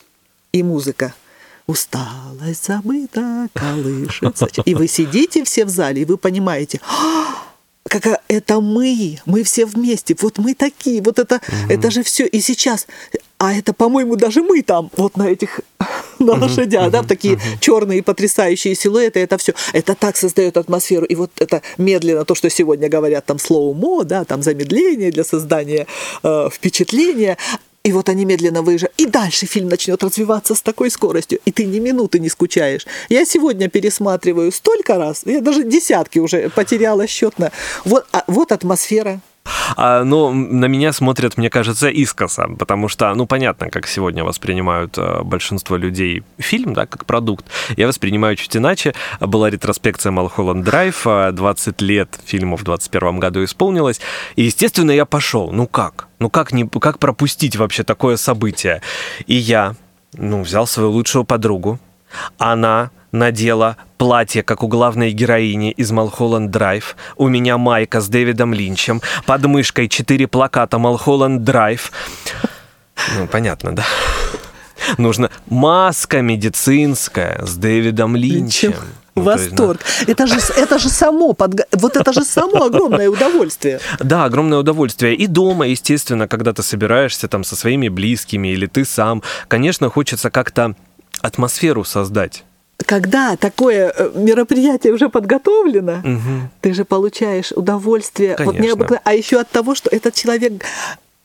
и 0.51 0.63
музыка 0.63 1.13
усталость 1.67 2.65
забыта, 2.65 3.47
колышется. 3.53 4.47
И 4.65 4.73
вы 4.73 4.87
сидите 4.87 5.43
все 5.43 5.65
в 5.65 5.69
зале, 5.69 6.01
и 6.01 6.05
вы 6.05 6.17
понимаете, 6.17 6.81
«А, 6.89 7.50
как 7.91 8.21
это 8.29 8.61
мы, 8.61 9.19
мы 9.25 9.43
все 9.43 9.65
вместе, 9.65 10.15
вот 10.21 10.37
мы 10.37 10.53
такие, 10.53 11.01
вот 11.01 11.19
это, 11.19 11.35
угу. 11.35 11.73
это 11.73 11.91
же 11.91 12.03
все. 12.03 12.25
И 12.25 12.39
сейчас, 12.39 12.87
а 13.37 13.53
это, 13.53 13.73
по-моему, 13.73 14.15
даже 14.15 14.41
мы 14.41 14.61
там, 14.61 14.89
вот 14.95 15.17
на 15.17 15.29
этих, 15.29 15.59
на 16.19 16.33
лошадях, 16.33 16.83
угу, 16.83 16.91
да, 16.91 17.03
такие 17.03 17.33
угу. 17.33 17.41
черные 17.59 18.01
потрясающие 18.01 18.75
силуэты, 18.75 19.19
это 19.19 19.37
все, 19.37 19.53
это 19.73 19.93
так 19.95 20.15
создает 20.15 20.55
атмосферу. 20.55 21.05
И 21.05 21.15
вот 21.15 21.31
это 21.39 21.61
медленно, 21.77 22.23
то, 22.23 22.33
что 22.33 22.49
сегодня 22.49 22.87
говорят, 22.87 23.25
там, 23.25 23.39
слоумо, 23.39 24.05
да, 24.05 24.23
там, 24.23 24.41
замедление 24.41 25.11
для 25.11 25.25
создания 25.25 25.85
э, 26.23 26.49
впечатления, 26.49 27.37
и 27.83 27.91
вот 27.91 28.09
они 28.09 28.25
медленно 28.25 28.61
выезжают. 28.61 28.93
И 28.97 29.05
дальше 29.05 29.45
фильм 29.45 29.69
начнет 29.69 30.03
развиваться 30.03 30.53
с 30.53 30.61
такой 30.61 30.91
скоростью. 30.91 31.39
И 31.45 31.51
ты 31.51 31.65
ни 31.65 31.79
минуты 31.79 32.19
не 32.19 32.29
скучаешь. 32.29 32.85
Я 33.09 33.25
сегодня 33.25 33.69
пересматриваю 33.69 34.51
столько 34.51 34.97
раз. 34.97 35.21
Я 35.25 35.41
даже 35.41 35.63
десятки 35.63 36.19
уже 36.19 36.49
потеряла 36.49 37.07
счет 37.07 37.39
на... 37.39 37.51
Вот, 37.85 38.05
а, 38.11 38.23
вот 38.27 38.51
атмосфера 38.51 39.21
а, 39.75 40.03
но 40.03 40.31
на 40.31 40.65
меня 40.65 40.93
смотрят, 40.93 41.37
мне 41.37 41.49
кажется, 41.49 41.89
искоса, 41.89 42.47
потому 42.59 42.87
что, 42.87 43.13
ну, 43.15 43.25
понятно, 43.25 43.69
как 43.69 43.87
сегодня 43.87 44.23
воспринимают 44.23 44.95
а, 44.97 45.23
большинство 45.23 45.77
людей 45.77 46.23
фильм, 46.37 46.73
да, 46.73 46.85
как 46.85 47.05
продукт. 47.05 47.45
Я 47.77 47.87
воспринимаю 47.87 48.35
чуть 48.35 48.55
иначе. 48.55 48.93
Была 49.19 49.49
ретроспекция 49.49 50.11
Малхолланд 50.11 50.63
Драйв, 50.63 51.03
20 51.05 51.81
лет 51.81 52.19
фильму 52.25 52.55
в 52.57 52.63
21 52.63 53.19
году 53.19 53.43
исполнилось, 53.43 53.99
и, 54.35 54.43
естественно, 54.43 54.91
я 54.91 55.05
пошел. 55.05 55.51
Ну 55.51 55.67
как? 55.67 56.07
Ну 56.19 56.29
как, 56.29 56.53
не, 56.53 56.67
как 56.67 56.99
пропустить 56.99 57.55
вообще 57.55 57.83
такое 57.83 58.17
событие? 58.17 58.81
И 59.25 59.35
я, 59.35 59.75
ну, 60.13 60.41
взял 60.41 60.67
свою 60.67 60.91
лучшую 60.91 61.25
подругу, 61.25 61.79
она 62.37 62.91
надела 63.11 63.77
платье, 63.97 64.43
как 64.43 64.63
у 64.63 64.67
главной 64.67 65.11
героини 65.11 65.71
из 65.71 65.91
Малхолланд 65.91 66.51
Драйв. 66.51 66.95
У 67.17 67.27
меня 67.27 67.57
майка 67.57 68.01
с 68.01 68.07
Дэвидом 68.07 68.53
Линчем. 68.53 69.01
Под 69.25 69.45
мышкой 69.45 69.87
четыре 69.87 70.27
плаката 70.27 70.77
Малхолланд 70.77 71.43
Драйв. 71.43 71.91
Ну, 73.17 73.27
понятно, 73.27 73.75
да? 73.75 73.85
Нужно 74.97 75.29
маска 75.47 76.21
медицинская 76.21 77.45
с 77.45 77.55
Дэвидом 77.55 78.15
Линчем. 78.15 78.73
Ну, 79.15 79.23
Восторг. 79.23 79.81
Есть, 79.85 80.05
да. 80.05 80.11
это, 80.11 80.27
же, 80.27 80.39
это 80.55 80.79
же 80.79 80.89
само, 80.89 81.33
подго... 81.33 81.65
вот 81.73 81.97
это 81.97 82.13
же 82.13 82.23
само 82.23 82.63
огромное 82.63 83.09
удовольствие. 83.09 83.81
Да, 83.99 84.23
огромное 84.23 84.59
удовольствие. 84.59 85.15
И 85.15 85.27
дома, 85.27 85.67
естественно, 85.67 86.29
когда 86.29 86.53
ты 86.53 86.63
собираешься 86.63 87.27
там 87.27 87.43
со 87.43 87.57
своими 87.57 87.89
близкими 87.89 88.47
или 88.47 88.67
ты 88.67 88.85
сам, 88.85 89.21
конечно, 89.49 89.89
хочется 89.89 90.31
как-то 90.31 90.75
атмосферу 91.21 91.83
создать 91.83 92.45
когда 92.83 93.35
такое 93.35 93.93
э, 93.95 94.11
мероприятие 94.15 94.93
уже 94.93 95.09
подготовлено, 95.09 95.99
угу. 95.99 96.49
ты 96.61 96.73
же 96.73 96.85
получаешь 96.85 97.51
удовольствие. 97.51 98.35
Вот 98.39 98.59
необыкновенно. 98.59 99.01
А 99.03 99.13
еще 99.13 99.39
от 99.39 99.49
того, 99.49 99.75
что 99.75 99.89
этот 99.89 100.13
человек 100.13 100.63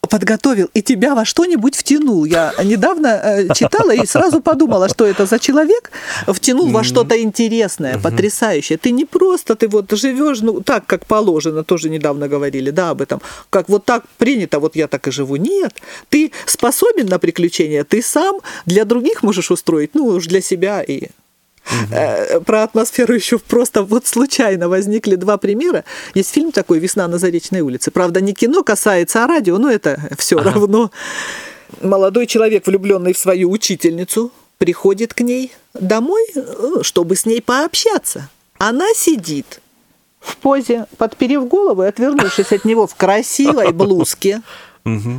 подготовил 0.06 0.70
и 0.74 0.82
тебя 0.82 1.14
во 1.14 1.24
что-нибудь 1.24 1.76
втянул. 1.76 2.24
Я 2.24 2.54
недавно 2.62 3.08
э, 3.08 3.54
читала 3.54 3.90
и 3.90 4.06
сразу 4.06 4.40
подумала, 4.40 4.88
что 4.88 5.04
это 5.04 5.26
за 5.26 5.38
человек 5.38 5.90
втянул 6.26 6.70
во 6.70 6.84
что-то 6.84 7.20
интересное, 7.20 7.98
потрясающее. 7.98 8.78
Ты 8.78 8.92
не 8.92 9.04
просто 9.04 9.54
ты 9.54 9.68
вот 9.68 9.90
живешь, 9.92 10.40
ну 10.40 10.60
так 10.60 10.86
как 10.86 11.06
положено, 11.06 11.64
тоже 11.64 11.90
недавно 11.90 12.28
говорили, 12.28 12.70
да, 12.70 12.90
об 12.90 13.02
этом, 13.02 13.20
как 13.50 13.68
вот 13.68 13.84
так 13.84 14.04
принято, 14.18 14.60
вот 14.60 14.76
я 14.76 14.86
так 14.86 15.08
и 15.08 15.10
живу. 15.10 15.36
Нет, 15.36 15.74
ты 16.08 16.32
способен 16.46 17.06
на 17.06 17.18
приключения, 17.18 17.84
ты 17.84 18.02
сам 18.02 18.40
для 18.66 18.84
других 18.84 19.22
можешь 19.22 19.50
устроить, 19.50 19.94
ну 19.94 20.06
уж 20.06 20.26
для 20.26 20.40
себя 20.40 20.82
и 20.82 21.08
Угу. 21.70 22.42
Про 22.42 22.62
атмосферу 22.62 23.14
еще 23.14 23.38
просто 23.38 23.82
вот 23.82 24.06
случайно 24.06 24.68
возникли 24.68 25.16
два 25.16 25.36
примера. 25.36 25.84
Есть 26.14 26.32
фильм 26.32 26.52
такой 26.52 26.78
«Весна 26.78 27.08
на 27.08 27.18
Заречной 27.18 27.60
улице». 27.60 27.90
Правда, 27.90 28.20
не 28.20 28.34
кино 28.34 28.62
касается, 28.62 29.24
а 29.24 29.26
радио, 29.26 29.58
но 29.58 29.70
это 29.70 30.00
все 30.16 30.38
ага. 30.38 30.52
равно. 30.52 30.90
Молодой 31.82 32.26
человек, 32.26 32.66
влюбленный 32.66 33.12
в 33.12 33.18
свою 33.18 33.50
учительницу, 33.50 34.30
приходит 34.58 35.14
к 35.14 35.20
ней 35.20 35.52
домой, 35.74 36.24
э, 36.34 36.82
чтобы 36.82 37.16
с 37.16 37.26
ней 37.26 37.42
пообщаться. 37.42 38.28
Она 38.58 38.86
сидит 38.94 39.60
в 40.20 40.36
позе, 40.36 40.86
подперев 40.96 41.46
голову 41.48 41.82
и 41.82 41.86
отвернувшись 41.86 42.52
от 42.52 42.64
него 42.64 42.86
в 42.86 42.94
красивой 42.94 43.72
блузке. 43.72 44.42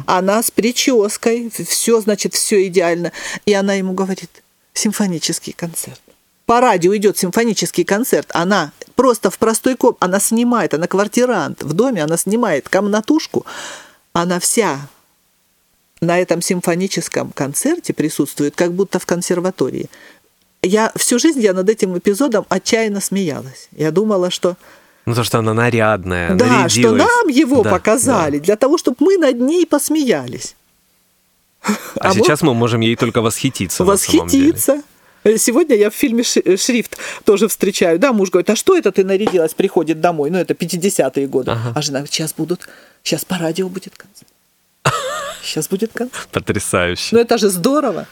Она 0.06 0.42
с 0.42 0.50
прической, 0.50 1.52
все, 1.52 2.00
значит, 2.00 2.34
все 2.34 2.66
идеально. 2.68 3.12
И 3.46 3.54
она 3.54 3.74
ему 3.74 3.94
говорит, 3.94 4.30
симфонический 4.74 5.52
концерт 5.52 6.00
по 6.48 6.62
радио 6.62 6.96
идет 6.96 7.18
симфонический 7.18 7.84
концерт, 7.84 8.30
она 8.34 8.72
просто 8.96 9.30
в 9.30 9.38
простой 9.38 9.76
коп, 9.76 9.98
она 10.00 10.20
снимает, 10.22 10.74
она 10.74 10.88
квартирант 10.88 11.62
в 11.62 11.74
доме, 11.74 12.02
она 12.02 12.16
снимает 12.16 12.70
комнатушку, 12.70 13.46
она 14.14 14.40
вся 14.40 14.80
на 16.00 16.18
этом 16.18 16.42
симфоническом 16.42 17.32
концерте 17.32 17.94
присутствует, 17.94 18.56
как 18.56 18.72
будто 18.72 18.98
в 18.98 19.06
консерватории. 19.06 19.90
Я 20.62 20.94
всю 20.96 21.20
жизнь 21.20 21.42
я 21.42 21.54
над 21.54 21.70
этим 21.70 21.98
эпизодом 21.98 22.46
отчаянно 22.48 23.02
смеялась. 23.02 23.68
Я 23.74 23.92
думала, 23.92 24.32
что 24.32 24.56
ну, 25.06 25.16
то, 25.16 25.24
что 25.26 25.40
она 25.40 25.54
нарядная, 25.54 26.34
Да, 26.36 26.46
нарядилась. 26.46 26.74
что 26.74 26.92
нам 26.94 27.28
его 27.28 27.62
Да, 27.62 27.72
показали, 27.72 28.40
да. 28.40 28.46
для 28.46 28.56
того, 28.56 28.78
чтобы 28.78 28.98
мы 29.02 29.18
над 29.18 29.38
ней 29.40 29.66
посмеялись. 29.66 30.56
А, 32.00 32.14
сейчас 32.14 32.42
мы 32.42 32.54
можем 32.54 32.80
ей 32.80 32.96
только 32.96 33.22
восхититься. 33.22 33.84
на 33.84 33.98
самом 33.98 34.28
деле. 34.30 34.54
Восхититься. 34.54 34.84
Э, 35.28 35.38
Сегодня 35.38 35.76
я 35.76 35.90
в 35.90 35.94
фильме 35.94 36.24
«Ши- 36.24 36.58
«Шрифт» 36.58 36.98
тоже 37.26 37.48
встречаю. 37.48 38.00
Да, 38.00 38.14
муж 38.14 38.30
говорит, 38.32 38.50
а 38.50 38.56
что 38.56 38.78
это 38.78 38.92
ты 38.92 39.04
нарядилась, 39.04 39.54
приходит 39.54 40.00
домой? 40.00 40.30
Ну, 40.30 40.38
это 40.38 40.54
50-е 40.54 41.28
годы. 41.28 41.52
Ага. 41.52 41.74
А 41.76 41.82
жена 41.82 42.00
говорит, 42.00 42.14
сейчас 42.14 42.34
будут, 42.34 42.68
сейчас 43.04 43.26
по 43.26 43.38
радио 43.38 43.68
будет 43.68 43.94
концерт. 43.98 44.32
Сейчас 45.44 45.68
будет 45.70 45.92
концерт. 45.94 46.28
Потрясающе. 46.32 47.16
Ну, 47.16 47.22
это 47.22 47.38
же 47.38 47.50
здорово. 47.50 48.06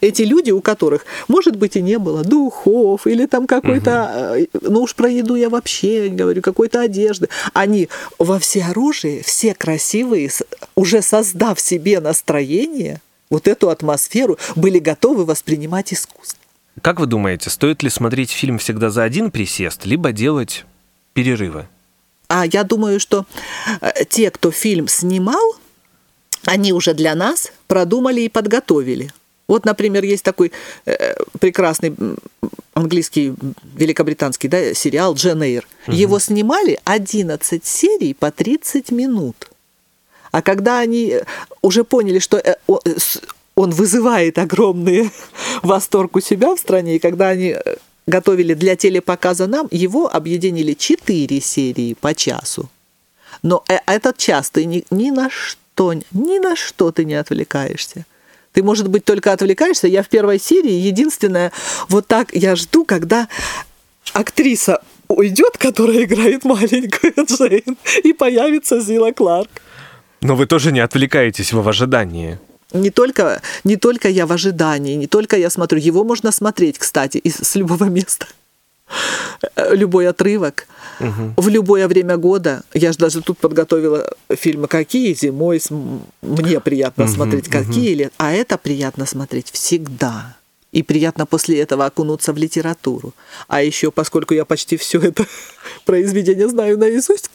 Эти 0.00 0.22
люди, 0.22 0.50
у 0.50 0.60
которых, 0.60 1.04
может 1.28 1.56
быть, 1.56 1.76
и 1.76 1.82
не 1.82 1.98
было 1.98 2.22
духов 2.22 3.06
или 3.06 3.26
там 3.26 3.46
какой-то, 3.46 4.36
э, 4.38 4.46
ну 4.62 4.82
уж 4.82 4.94
про 4.94 5.08
еду 5.10 5.34
я 5.34 5.48
вообще 5.50 6.08
не 6.10 6.16
говорю, 6.16 6.40
какой-то 6.42 6.80
одежды, 6.80 7.28
они 7.52 7.88
во 8.18 8.38
всеоружии, 8.38 9.22
все 9.24 9.54
красивые, 9.54 10.30
уже 10.74 11.02
создав 11.02 11.60
себе 11.60 12.00
настроение, 12.00 13.00
вот 13.30 13.48
эту 13.48 13.68
атмосферу, 13.68 14.38
были 14.56 14.78
готовы 14.78 15.24
воспринимать 15.26 15.92
искусство. 15.92 16.38
Как 16.80 17.00
вы 17.00 17.06
думаете, 17.06 17.50
стоит 17.50 17.82
ли 17.82 17.90
смотреть 17.90 18.30
фильм 18.30 18.58
всегда 18.58 18.90
за 18.90 19.02
один 19.02 19.30
присест, 19.30 19.84
либо 19.84 20.12
делать 20.12 20.64
перерывы? 21.12 21.66
А 22.28 22.46
я 22.46 22.64
думаю, 22.64 22.98
что 22.98 23.26
э, 23.80 24.04
те, 24.08 24.30
кто 24.30 24.50
фильм 24.50 24.88
снимал, 24.88 25.56
они 26.46 26.72
уже 26.72 26.94
для 26.94 27.14
нас 27.14 27.52
продумали 27.66 28.22
и 28.22 28.28
подготовили. 28.28 29.12
Вот, 29.48 29.66
например, 29.66 30.02
есть 30.02 30.24
такой 30.24 30.50
э, 30.86 31.14
прекрасный 31.38 31.94
английский, 32.72 33.34
великобританский 33.74 34.48
да, 34.48 34.72
сериал 34.72 35.14
«Джен 35.14 35.42
Эйр». 35.42 35.68
Его 35.86 36.18
снимали 36.18 36.80
11 36.84 37.64
серий 37.66 38.14
по 38.14 38.30
30 38.30 38.90
минут. 38.92 39.50
А 40.30 40.40
когда 40.40 40.78
они 40.78 41.10
э, 41.10 41.24
уже 41.60 41.84
поняли, 41.84 42.18
что 42.18 42.38
э, 42.38 42.54
он 43.54 43.70
вызывает 43.70 44.38
огромный 44.38 45.10
восторг 45.62 46.16
у 46.16 46.20
себя 46.20 46.54
в 46.54 46.58
стране, 46.58 46.96
и 46.96 46.98
когда 46.98 47.28
они 47.28 47.48
э, 47.50 47.76
готовили 48.06 48.54
для 48.54 48.76
телепоказа 48.76 49.46
нам, 49.46 49.68
его 49.70 50.12
объединили 50.12 50.74
4 50.74 51.40
серии 51.40 51.94
по 51.94 52.14
часу. 52.14 52.68
Но 53.42 53.64
э- 53.68 53.78
этот 53.86 54.16
час 54.18 54.50
ты 54.50 54.64
ни, 54.64 54.84
ни 54.90 55.10
на 55.10 55.30
что, 55.30 55.92
ни 55.92 56.38
на 56.38 56.56
что 56.56 56.92
ты 56.92 57.04
не 57.04 57.14
отвлекаешься. 57.14 58.06
Ты, 58.52 58.62
может 58.62 58.88
быть, 58.88 59.04
только 59.04 59.32
отвлекаешься. 59.32 59.88
Я 59.88 60.02
в 60.02 60.08
первой 60.08 60.38
серии 60.38 60.72
единственное, 60.72 61.52
вот 61.88 62.06
так 62.06 62.34
я 62.34 62.54
жду, 62.54 62.84
когда 62.84 63.28
актриса 64.12 64.82
уйдет, 65.08 65.56
которая 65.58 66.04
играет 66.04 66.44
маленькую 66.44 67.14
Джейн, 67.26 67.76
и 68.04 68.12
появится 68.12 68.80
Зила 68.80 69.12
Кларк. 69.12 69.50
Но 70.20 70.36
вы 70.36 70.46
тоже 70.46 70.70
не 70.70 70.80
отвлекаетесь 70.80 71.52
в 71.52 71.68
ожидании. 71.68 72.38
Не 72.72 72.90
только, 72.90 73.42
не 73.64 73.76
только 73.76 74.08
я 74.08 74.26
в 74.26 74.32
ожидании, 74.32 74.94
не 74.94 75.06
только 75.06 75.36
я 75.36 75.50
смотрю. 75.50 75.78
Его 75.78 76.04
можно 76.04 76.32
смотреть, 76.32 76.78
кстати, 76.78 77.18
из, 77.18 77.36
с 77.36 77.54
любого 77.54 77.84
места. 77.84 78.26
Э, 79.56 79.74
Любой 79.74 80.08
отрывок. 80.08 80.66
В 81.36 81.48
любое 81.48 81.88
время 81.88 82.16
года. 82.16 82.62
Я 82.74 82.92
же 82.92 82.98
даже 82.98 83.22
тут 83.22 83.38
подготовила 83.38 84.14
фильмы, 84.30 84.68
какие 84.68 85.14
зимой 85.14 85.60
мне 86.22 86.60
приятно 86.60 87.08
смотреть, 87.08 87.48
какие 87.48 87.94
лет. 87.94 88.12
А 88.18 88.32
это 88.32 88.56
приятно 88.56 89.06
смотреть 89.06 89.50
всегда. 89.50 90.36
И 90.70 90.82
приятно 90.82 91.26
после 91.26 91.60
этого 91.60 91.86
окунуться 91.86 92.32
в 92.32 92.38
литературу. 92.38 93.14
А 93.48 93.62
еще, 93.62 93.90
поскольку 93.90 94.32
я 94.32 94.44
почти 94.44 94.76
все 94.76 95.00
это 95.00 95.26
произведение 95.84 96.48
знаю 96.48 96.78
наизусть, 96.78 97.30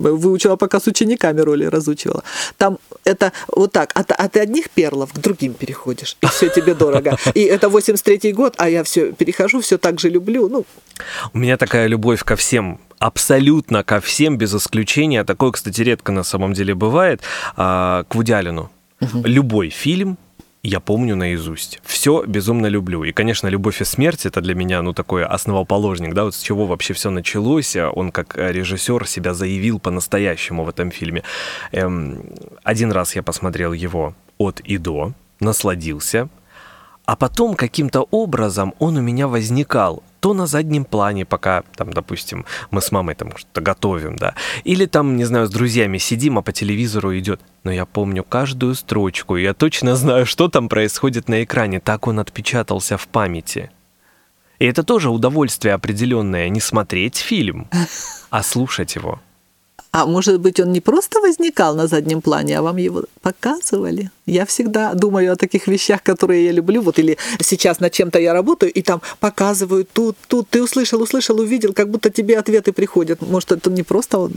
выучила 0.00 0.56
пока 0.56 0.80
с 0.80 0.86
учениками 0.86 1.40
роли 1.40 1.64
разучивала. 1.64 2.22
Там 2.56 2.78
это 3.04 3.32
вот 3.48 3.72
так, 3.72 3.92
от, 3.94 4.10
от 4.12 4.36
одних 4.36 4.70
перлов 4.70 5.12
к 5.12 5.18
другим 5.18 5.54
переходишь, 5.54 6.16
и 6.20 6.26
все 6.26 6.48
тебе 6.48 6.74
дорого. 6.74 7.16
И 7.34 7.42
это 7.42 7.68
83-й 7.68 8.32
год, 8.32 8.54
а 8.58 8.68
я 8.68 8.82
все 8.82 9.12
перехожу, 9.12 9.60
все 9.60 9.78
так 9.78 10.00
же 10.00 10.08
люблю. 10.08 10.48
Ну, 10.48 10.64
У 11.32 11.38
меня 11.38 11.56
такая 11.56 11.86
любовь 11.86 12.24
ко 12.24 12.36
всем, 12.36 12.80
абсолютно 12.98 13.84
ко 13.84 14.00
всем, 14.00 14.38
без 14.38 14.54
исключения. 14.54 15.24
Такое, 15.24 15.52
кстати, 15.52 15.82
редко 15.82 16.12
на 16.12 16.22
самом 16.22 16.52
деле 16.52 16.74
бывает. 16.74 17.22
А, 17.56 18.04
к 18.04 18.14
Вуди 18.14 18.32
Аллену. 18.32 18.70
Любой 19.24 19.70
фильм 19.70 20.18
я 20.62 20.80
помню 20.80 21.16
наизусть. 21.16 21.80
Все 21.82 22.24
безумно 22.26 22.66
люблю. 22.66 23.04
И, 23.04 23.12
конечно, 23.12 23.48
«Любовь 23.48 23.80
и 23.80 23.84
смерть»— 23.84 24.26
это 24.26 24.40
для 24.40 24.54
меня, 24.54 24.82
ну, 24.82 24.92
такой 24.92 25.24
основоположник, 25.24 26.12
да, 26.12 26.24
вот 26.24 26.34
с 26.34 26.42
чего 26.42 26.66
вообще 26.66 26.92
все 26.92 27.10
началось. 27.10 27.76
Он 27.76 28.12
как 28.12 28.36
режиссер 28.36 29.06
себя 29.06 29.32
заявил 29.32 29.78
по-настоящему 29.78 30.64
в 30.64 30.68
этом 30.68 30.90
фильме. 30.90 31.22
Эм, 31.72 32.22
один 32.62 32.92
раз 32.92 33.16
я 33.16 33.22
посмотрел 33.22 33.72
его 33.72 34.14
от 34.38 34.60
и 34.60 34.76
до, 34.76 35.12
насладился, 35.40 36.28
а 37.06 37.16
потом 37.16 37.54
каким-то 37.54 38.06
образом 38.10 38.74
он 38.78 38.96
у 38.98 39.00
меня 39.00 39.28
возникал 39.28 40.02
то 40.20 40.34
на 40.34 40.46
заднем 40.46 40.84
плане, 40.84 41.24
пока, 41.24 41.62
там, 41.74 41.92
допустим, 41.92 42.44
мы 42.70 42.80
с 42.80 42.92
мамой 42.92 43.14
там 43.14 43.36
что-то 43.36 43.60
готовим, 43.60 44.16
да, 44.16 44.34
или 44.64 44.86
там, 44.86 45.16
не 45.16 45.24
знаю, 45.24 45.46
с 45.46 45.50
друзьями 45.50 45.98
сидим, 45.98 46.38
а 46.38 46.42
по 46.42 46.52
телевизору 46.52 47.18
идет. 47.18 47.40
Но 47.64 47.72
я 47.72 47.86
помню 47.86 48.22
каждую 48.22 48.74
строчку, 48.74 49.36
я 49.36 49.54
точно 49.54 49.96
знаю, 49.96 50.26
что 50.26 50.48
там 50.48 50.68
происходит 50.68 51.28
на 51.28 51.42
экране. 51.42 51.80
Так 51.80 52.06
он 52.06 52.20
отпечатался 52.20 52.96
в 52.96 53.08
памяти. 53.08 53.70
И 54.58 54.66
это 54.66 54.82
тоже 54.82 55.08
удовольствие 55.10 55.74
определенное, 55.74 56.48
не 56.50 56.60
смотреть 56.60 57.16
фильм, 57.16 57.68
а 58.30 58.42
слушать 58.42 58.94
его. 58.94 59.20
А 59.92 60.06
может 60.06 60.40
быть, 60.40 60.60
он 60.60 60.72
не 60.72 60.80
просто 60.80 61.20
возникал 61.20 61.74
на 61.74 61.86
заднем 61.86 62.20
плане, 62.20 62.58
а 62.58 62.62
вам 62.62 62.76
его 62.76 63.04
показывали. 63.22 64.10
Я 64.26 64.44
всегда 64.44 64.94
думаю 64.94 65.32
о 65.32 65.36
таких 65.36 65.66
вещах, 65.66 66.02
которые 66.02 66.44
я 66.44 66.52
люблю. 66.52 66.82
Вот 66.82 66.98
или 66.98 67.16
сейчас 67.40 67.80
над 67.80 67.92
чем-то 67.92 68.18
я 68.20 68.32
работаю, 68.32 68.72
и 68.72 68.82
там 68.82 69.02
показывают 69.18 69.90
тут, 69.92 70.16
тут. 70.28 70.48
Ты 70.48 70.62
услышал, 70.62 71.02
услышал, 71.02 71.40
увидел, 71.40 71.72
как 71.72 71.88
будто 71.88 72.10
тебе 72.10 72.38
ответы 72.38 72.72
приходят. 72.72 73.20
Может, 73.22 73.52
это 73.52 73.70
не 73.70 73.82
просто 73.82 74.18
он 74.18 74.32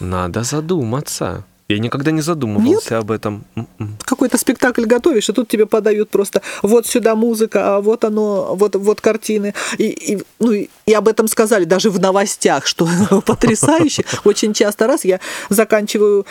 Надо 0.00 0.44
задуматься. 0.44 1.44
Я 1.68 1.78
никогда 1.78 2.10
не 2.10 2.20
задумывался 2.20 2.98
об 2.98 3.10
этом. 3.10 3.44
М-м. 3.56 3.96
какой-то 4.04 4.36
спектакль 4.36 4.84
готовишь, 4.84 5.28
и 5.28 5.32
тут 5.32 5.48
тебе 5.48 5.66
подают 5.66 6.10
просто 6.10 6.42
вот 6.62 6.86
сюда 6.86 7.14
музыка, 7.14 7.76
а 7.76 7.80
вот 7.80 8.04
оно, 8.04 8.54
вот, 8.54 8.76
вот 8.76 9.00
картины. 9.00 9.54
И, 9.78 9.84
и, 9.84 10.22
ну, 10.38 10.52
и, 10.52 10.68
об 10.92 11.08
этом 11.08 11.28
сказали 11.28 11.64
даже 11.64 11.90
в 11.90 11.98
новостях, 11.98 12.66
что 12.66 12.86
потрясающе. 13.26 14.04
Очень 14.24 14.52
часто 14.54 14.86
раз 14.86 15.04
я 15.04 15.20
заканчиваю 15.48 16.26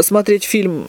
смотреть 0.00 0.44
фильм 0.44 0.88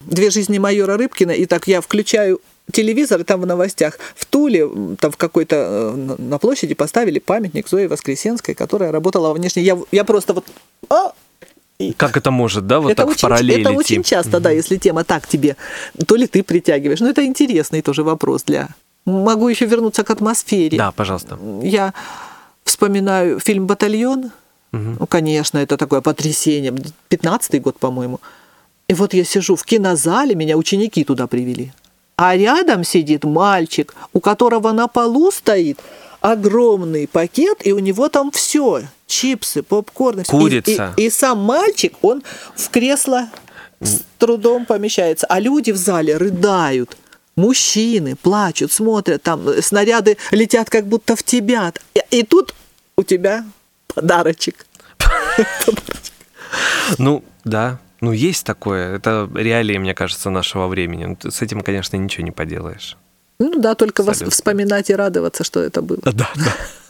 «Две 0.00 0.30
жизни 0.30 0.58
майора 0.58 0.96
Рыбкина», 0.96 1.32
и 1.32 1.46
так 1.46 1.66
я 1.66 1.80
включаю 1.80 2.40
телевизор, 2.70 3.20
и 3.20 3.24
там 3.24 3.40
в 3.40 3.46
новостях 3.46 3.98
в 4.14 4.24
Туле, 4.24 4.68
там 4.98 5.10
в 5.10 5.16
какой-то 5.16 5.56
э, 5.56 5.96
на- 5.96 6.16
на 6.16 6.38
площади 6.38 6.74
поставили 6.74 7.18
памятник 7.18 7.68
Зои 7.68 7.86
Воскресенской, 7.86 8.54
которая 8.54 8.92
работала 8.92 9.28
во 9.28 9.34
внешней. 9.34 9.62
Я, 9.64 9.78
я 9.90 10.04
просто 10.04 10.32
вот... 10.32 10.44
а, 10.88 11.12
и- 11.88 11.92
Как 11.92 12.16
это 12.16 12.30
может, 12.30 12.66
да, 12.66 12.78
вот 12.80 12.90
это 12.92 13.02
так 13.02 13.06
очень, 13.10 13.18
в 13.18 13.22
параллели 13.22 13.60
это 13.60 13.70
идти? 13.70 13.78
очень 13.78 14.02
часто, 14.02 14.40
да, 14.40 14.50
если 14.50 14.76
тема 14.78 15.04
так 15.04 15.26
тебе, 15.26 15.56
то 16.06 16.16
ли 16.16 16.26
ты 16.26 16.42
притягиваешь. 16.42 17.00
Но 17.00 17.08
это 17.08 17.24
интересный 17.24 17.82
тоже 17.82 18.02
вопрос 18.02 18.42
для... 18.44 18.68
Могу 19.04 19.48
еще 19.48 19.66
вернуться 19.66 20.04
к 20.04 20.10
атмосфере. 20.10 20.78
Да, 20.78 20.92
пожалуйста. 20.92 21.38
Я 21.62 21.92
вспоминаю 22.64 23.40
фильм 23.40 23.66
«Батальон». 23.66 24.30
Ну, 24.72 25.06
конечно, 25.06 25.58
это 25.58 25.76
такое 25.76 26.00
потрясение. 26.00 26.72
15-й 27.10 27.58
год, 27.60 27.78
по-моему. 27.78 28.20
И 28.88 28.94
вот 28.94 29.12
я 29.14 29.24
сижу 29.24 29.54
в 29.56 29.64
кинозале, 29.64 30.34
меня 30.34 30.56
ученики 30.56 31.04
туда 31.04 31.26
привели. 31.26 31.72
А 32.16 32.36
рядом 32.36 32.84
сидит 32.84 33.24
мальчик, 33.24 33.94
у 34.12 34.20
которого 34.20 34.72
на 34.72 34.86
полу 34.88 35.30
стоит 35.30 35.78
огромный 36.20 37.06
пакет, 37.06 37.66
и 37.66 37.72
у 37.72 37.80
него 37.80 38.08
там 38.08 38.30
все. 38.30 38.82
Чипсы, 39.12 39.62
попкорн. 39.62 40.22
всё. 40.24 40.36
И- 40.36 40.40
Курица. 40.40 40.94
И, 40.96 41.06
и 41.06 41.10
сам 41.10 41.38
мальчик, 41.38 41.92
он 42.02 42.22
в 42.56 42.68
кресло 42.70 43.28
с 43.80 44.00
трудом 44.18 44.64
помещается. 44.64 45.26
А 45.28 45.38
люди 45.40 45.70
в 45.72 45.76
зале 45.76 46.16
рыдают. 46.16 46.96
Мужчины 47.36 48.16
плачут, 48.16 48.72
смотрят, 48.72 49.22
там 49.22 49.62
снаряды 49.62 50.16
летят 50.30 50.70
как 50.70 50.86
будто 50.86 51.14
в 51.16 51.22
тебя. 51.22 51.72
И, 51.94 52.00
и 52.18 52.22
тут 52.22 52.54
у 52.96 53.02
тебя 53.02 53.44
подарочек. 53.94 54.66
Ну, 56.98 57.22
да. 57.44 57.78
Ну, 58.00 58.12
есть 58.12 58.44
такое. 58.44 58.96
Это 58.96 59.28
реалии, 59.34 59.78
мне 59.78 59.94
кажется, 59.94 60.28
нашего 60.30 60.66
времени. 60.66 61.04
Ну, 61.22 61.30
С 61.30 61.40
этим, 61.42 61.60
конечно, 61.62 61.96
ничего 61.96 62.24
не 62.24 62.30
поделаешь. 62.32 62.96
Ну 63.38 63.54
да, 63.58 63.74
только 63.74 64.02
Абсолютно. 64.02 64.30
вспоминать 64.30 64.90
и 64.90 64.94
радоваться, 64.94 65.44
что 65.44 65.60
это 65.60 65.80
было. 65.82 66.00
Да, 66.02 66.28
да. 66.34 66.52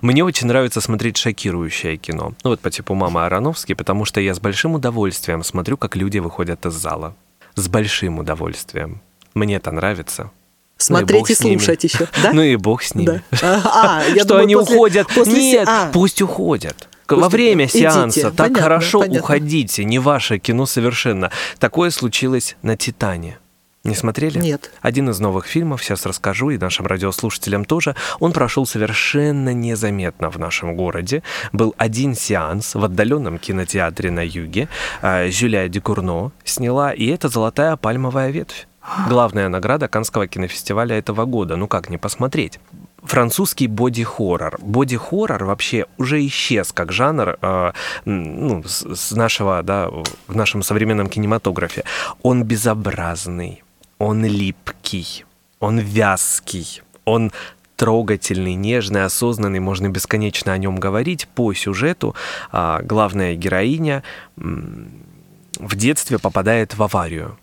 Мне 0.00 0.24
очень 0.24 0.46
нравится 0.46 0.80
смотреть 0.80 1.16
шокирующее 1.16 1.96
кино. 1.96 2.32
Ну 2.44 2.50
вот 2.50 2.60
по 2.60 2.70
типу 2.70 2.94
«Мама 2.94 3.26
Ароновский», 3.26 3.74
потому 3.74 4.04
что 4.04 4.20
я 4.20 4.34
с 4.34 4.40
большим 4.40 4.74
удовольствием 4.74 5.42
смотрю, 5.42 5.76
как 5.76 5.96
люди 5.96 6.18
выходят 6.18 6.64
из 6.66 6.74
зала. 6.74 7.14
с 7.54 7.68
большим 7.68 8.18
удовольствием. 8.18 9.02
Мне 9.34 9.56
это 9.56 9.70
нравится. 9.70 10.30
Смотреть 10.78 11.20
ну 11.20 11.26
и, 11.28 11.32
и 11.32 11.34
слушать 11.58 11.84
еще, 11.84 12.08
да? 12.22 12.30
Ну 12.32 12.42
и 12.42 12.56
бог 12.56 12.82
с 12.82 12.94
ними. 12.94 13.22
Да. 13.30 13.60
А, 13.64 14.02
я 14.08 14.16
Что 14.16 14.28
думаю, 14.28 14.42
они 14.44 14.54
после, 14.54 14.74
уходят. 14.76 15.08
После 15.08 15.34
Нет, 15.34 15.68
а. 15.68 15.90
пусть 15.92 16.22
уходят. 16.22 16.88
Во 17.08 17.28
время 17.28 17.68
сеанса 17.68 18.20
идите. 18.20 18.30
так 18.30 18.36
понятно, 18.36 18.62
хорошо 18.62 19.00
понятно. 19.00 19.20
уходите, 19.20 19.84
не 19.84 19.98
ваше 19.98 20.38
кино 20.38 20.66
совершенно. 20.66 21.30
Такое 21.58 21.90
случилось 21.90 22.56
на 22.62 22.76
«Титане». 22.76 23.38
Не 23.84 23.96
смотрели? 23.96 24.38
Нет. 24.38 24.70
Один 24.80 25.10
из 25.10 25.18
новых 25.18 25.46
фильмов, 25.46 25.82
сейчас 25.82 26.06
расскажу, 26.06 26.50
и 26.50 26.58
нашим 26.58 26.86
радиослушателям 26.86 27.64
тоже. 27.64 27.96
Он 28.20 28.32
прошел 28.32 28.64
совершенно 28.64 29.52
незаметно 29.52 30.30
в 30.30 30.38
нашем 30.38 30.76
городе. 30.76 31.24
Был 31.52 31.74
один 31.78 32.14
сеанс 32.14 32.76
в 32.76 32.84
отдаленном 32.84 33.38
кинотеатре 33.38 34.12
на 34.12 34.24
юге. 34.24 34.68
А, 35.00 35.28
Жюля 35.28 35.68
Декурно 35.68 36.30
сняла, 36.44 36.92
и 36.92 37.06
это 37.06 37.28
«Золотая 37.28 37.76
пальмовая 37.76 38.30
ветвь». 38.30 38.68
Главная 39.08 39.48
награда 39.48 39.88
Канского 39.88 40.26
кинофестиваля 40.26 40.98
этого 40.98 41.24
года. 41.24 41.56
Ну 41.56 41.66
как 41.66 41.88
не 41.90 41.98
посмотреть? 41.98 42.58
французский 43.02 43.66
боди-хоррор. 43.66 44.58
Боди-хоррор 44.60 45.44
вообще 45.44 45.86
уже 45.98 46.24
исчез 46.26 46.72
как 46.72 46.92
жанр 46.92 47.36
э, 47.40 47.72
ну, 48.04 48.62
с, 48.64 48.94
с 48.94 49.10
нашего, 49.12 49.62
да, 49.62 49.88
в 50.28 50.36
нашем 50.36 50.62
современном 50.62 51.08
кинематографе. 51.08 51.84
Он 52.22 52.44
безобразный, 52.44 53.62
он 54.02 54.24
липкий, 54.24 55.24
он 55.60 55.78
вязкий, 55.78 56.82
он 57.04 57.30
трогательный, 57.76 58.54
нежный, 58.54 59.04
осознанный, 59.04 59.60
можно 59.60 59.88
бесконечно 59.90 60.52
о 60.52 60.58
нем 60.58 60.74
говорить. 60.74 61.28
По 61.28 61.54
сюжету 61.54 62.16
а, 62.50 62.82
главная 62.82 63.36
героиня 63.36 64.02
в 64.36 65.76
детстве 65.76 66.18
попадает 66.18 66.74
в 66.74 66.82
аварию 66.82 67.38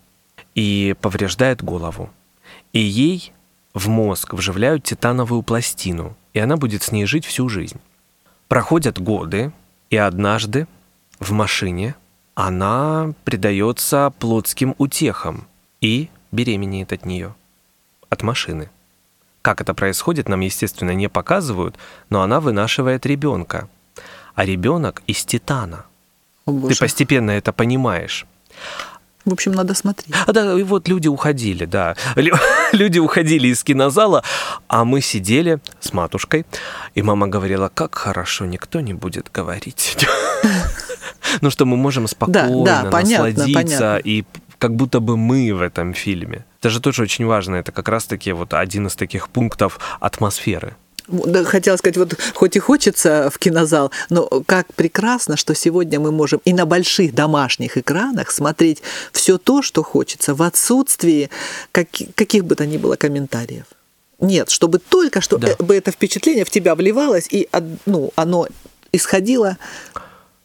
и 0.54 0.94
повреждает 1.00 1.64
голову. 1.64 2.10
И 2.74 2.80
ей 2.80 3.32
в 3.72 3.88
мозг 3.88 4.34
вживляют 4.34 4.84
титановую 4.84 5.42
пластину, 5.42 6.14
и 6.34 6.40
она 6.40 6.58
будет 6.58 6.82
с 6.82 6.92
ней 6.92 7.06
жить 7.06 7.24
всю 7.24 7.48
жизнь. 7.48 7.80
Проходят 8.48 9.00
годы, 9.00 9.50
и 9.88 9.96
однажды 9.96 10.66
в 11.20 11.32
машине 11.32 11.94
она 12.34 13.14
предается 13.24 14.12
плотским 14.18 14.74
утехам 14.76 15.46
и 15.80 16.10
беременеет 16.32 16.92
от 16.92 17.04
нее, 17.04 17.34
от 18.08 18.22
машины. 18.22 18.70
Как 19.42 19.60
это 19.60 19.74
происходит, 19.74 20.28
нам, 20.28 20.40
естественно, 20.40 20.90
не 20.90 21.08
показывают, 21.08 21.76
но 22.10 22.22
она 22.22 22.40
вынашивает 22.40 23.06
ребенка. 23.06 23.68
А 24.34 24.44
ребенок 24.44 25.02
из 25.06 25.24
титана. 25.24 25.86
О, 26.46 26.68
Ты 26.68 26.76
постепенно 26.76 27.30
это 27.30 27.52
понимаешь. 27.52 28.26
В 29.24 29.32
общем, 29.32 29.52
надо 29.52 29.74
смотреть. 29.74 30.14
А 30.26 30.32
да, 30.32 30.58
и 30.58 30.62
вот 30.62 30.88
люди 30.88 31.08
уходили, 31.08 31.66
да. 31.66 31.94
Люди 32.72 32.98
уходили 32.98 33.48
из 33.48 33.62
кинозала, 33.62 34.22
а 34.68 34.84
мы 34.84 35.00
сидели 35.00 35.58
с 35.80 35.92
матушкой, 35.92 36.46
и 36.94 37.02
мама 37.02 37.28
говорила, 37.28 37.70
как 37.72 37.96
хорошо, 37.96 38.46
никто 38.46 38.80
не 38.80 38.94
будет 38.94 39.30
говорить. 39.32 39.96
Ну, 41.42 41.50
что 41.50 41.64
мы 41.64 41.76
можем 41.76 42.08
спокойно 42.08 42.90
насладиться 42.90 43.98
и 43.98 44.24
как 44.60 44.76
будто 44.76 45.00
бы 45.00 45.16
мы 45.16 45.52
в 45.54 45.62
этом 45.62 45.94
фильме. 45.94 46.44
Это 46.60 46.70
же 46.70 46.80
тоже 46.80 47.02
очень 47.02 47.26
важно. 47.26 47.56
Это 47.56 47.72
как 47.72 47.88
раз-таки 47.88 48.32
вот 48.32 48.54
один 48.54 48.86
из 48.86 48.94
таких 48.94 49.28
пунктов 49.30 49.80
атмосферы. 50.00 50.76
Хотела 51.44 51.76
сказать, 51.76 51.96
вот 51.96 52.16
хоть 52.34 52.56
и 52.56 52.60
хочется 52.60 53.30
в 53.30 53.38
кинозал, 53.38 53.90
но 54.10 54.28
как 54.46 54.72
прекрасно, 54.74 55.36
что 55.36 55.54
сегодня 55.54 55.98
мы 55.98 56.12
можем 56.12 56.40
и 56.44 56.52
на 56.52 56.66
больших 56.66 57.14
домашних 57.14 57.78
экранах 57.78 58.30
смотреть 58.30 58.82
все 59.12 59.38
то, 59.38 59.62
что 59.62 59.82
хочется, 59.82 60.34
в 60.34 60.42
отсутствии 60.42 61.30
как, 61.72 61.88
каких 62.14 62.44
бы 62.44 62.54
то 62.54 62.66
ни 62.66 62.76
было 62.76 62.96
комментариев. 62.96 63.64
Нет, 64.20 64.50
чтобы 64.50 64.78
только 64.78 65.20
что 65.20 65.38
да. 65.38 65.56
бы 65.58 65.74
это 65.74 65.90
впечатление 65.90 66.44
в 66.44 66.50
тебя 66.50 66.74
вливалось, 66.74 67.26
и 67.30 67.48
ну, 67.86 68.12
оно 68.14 68.46
исходило 68.92 69.56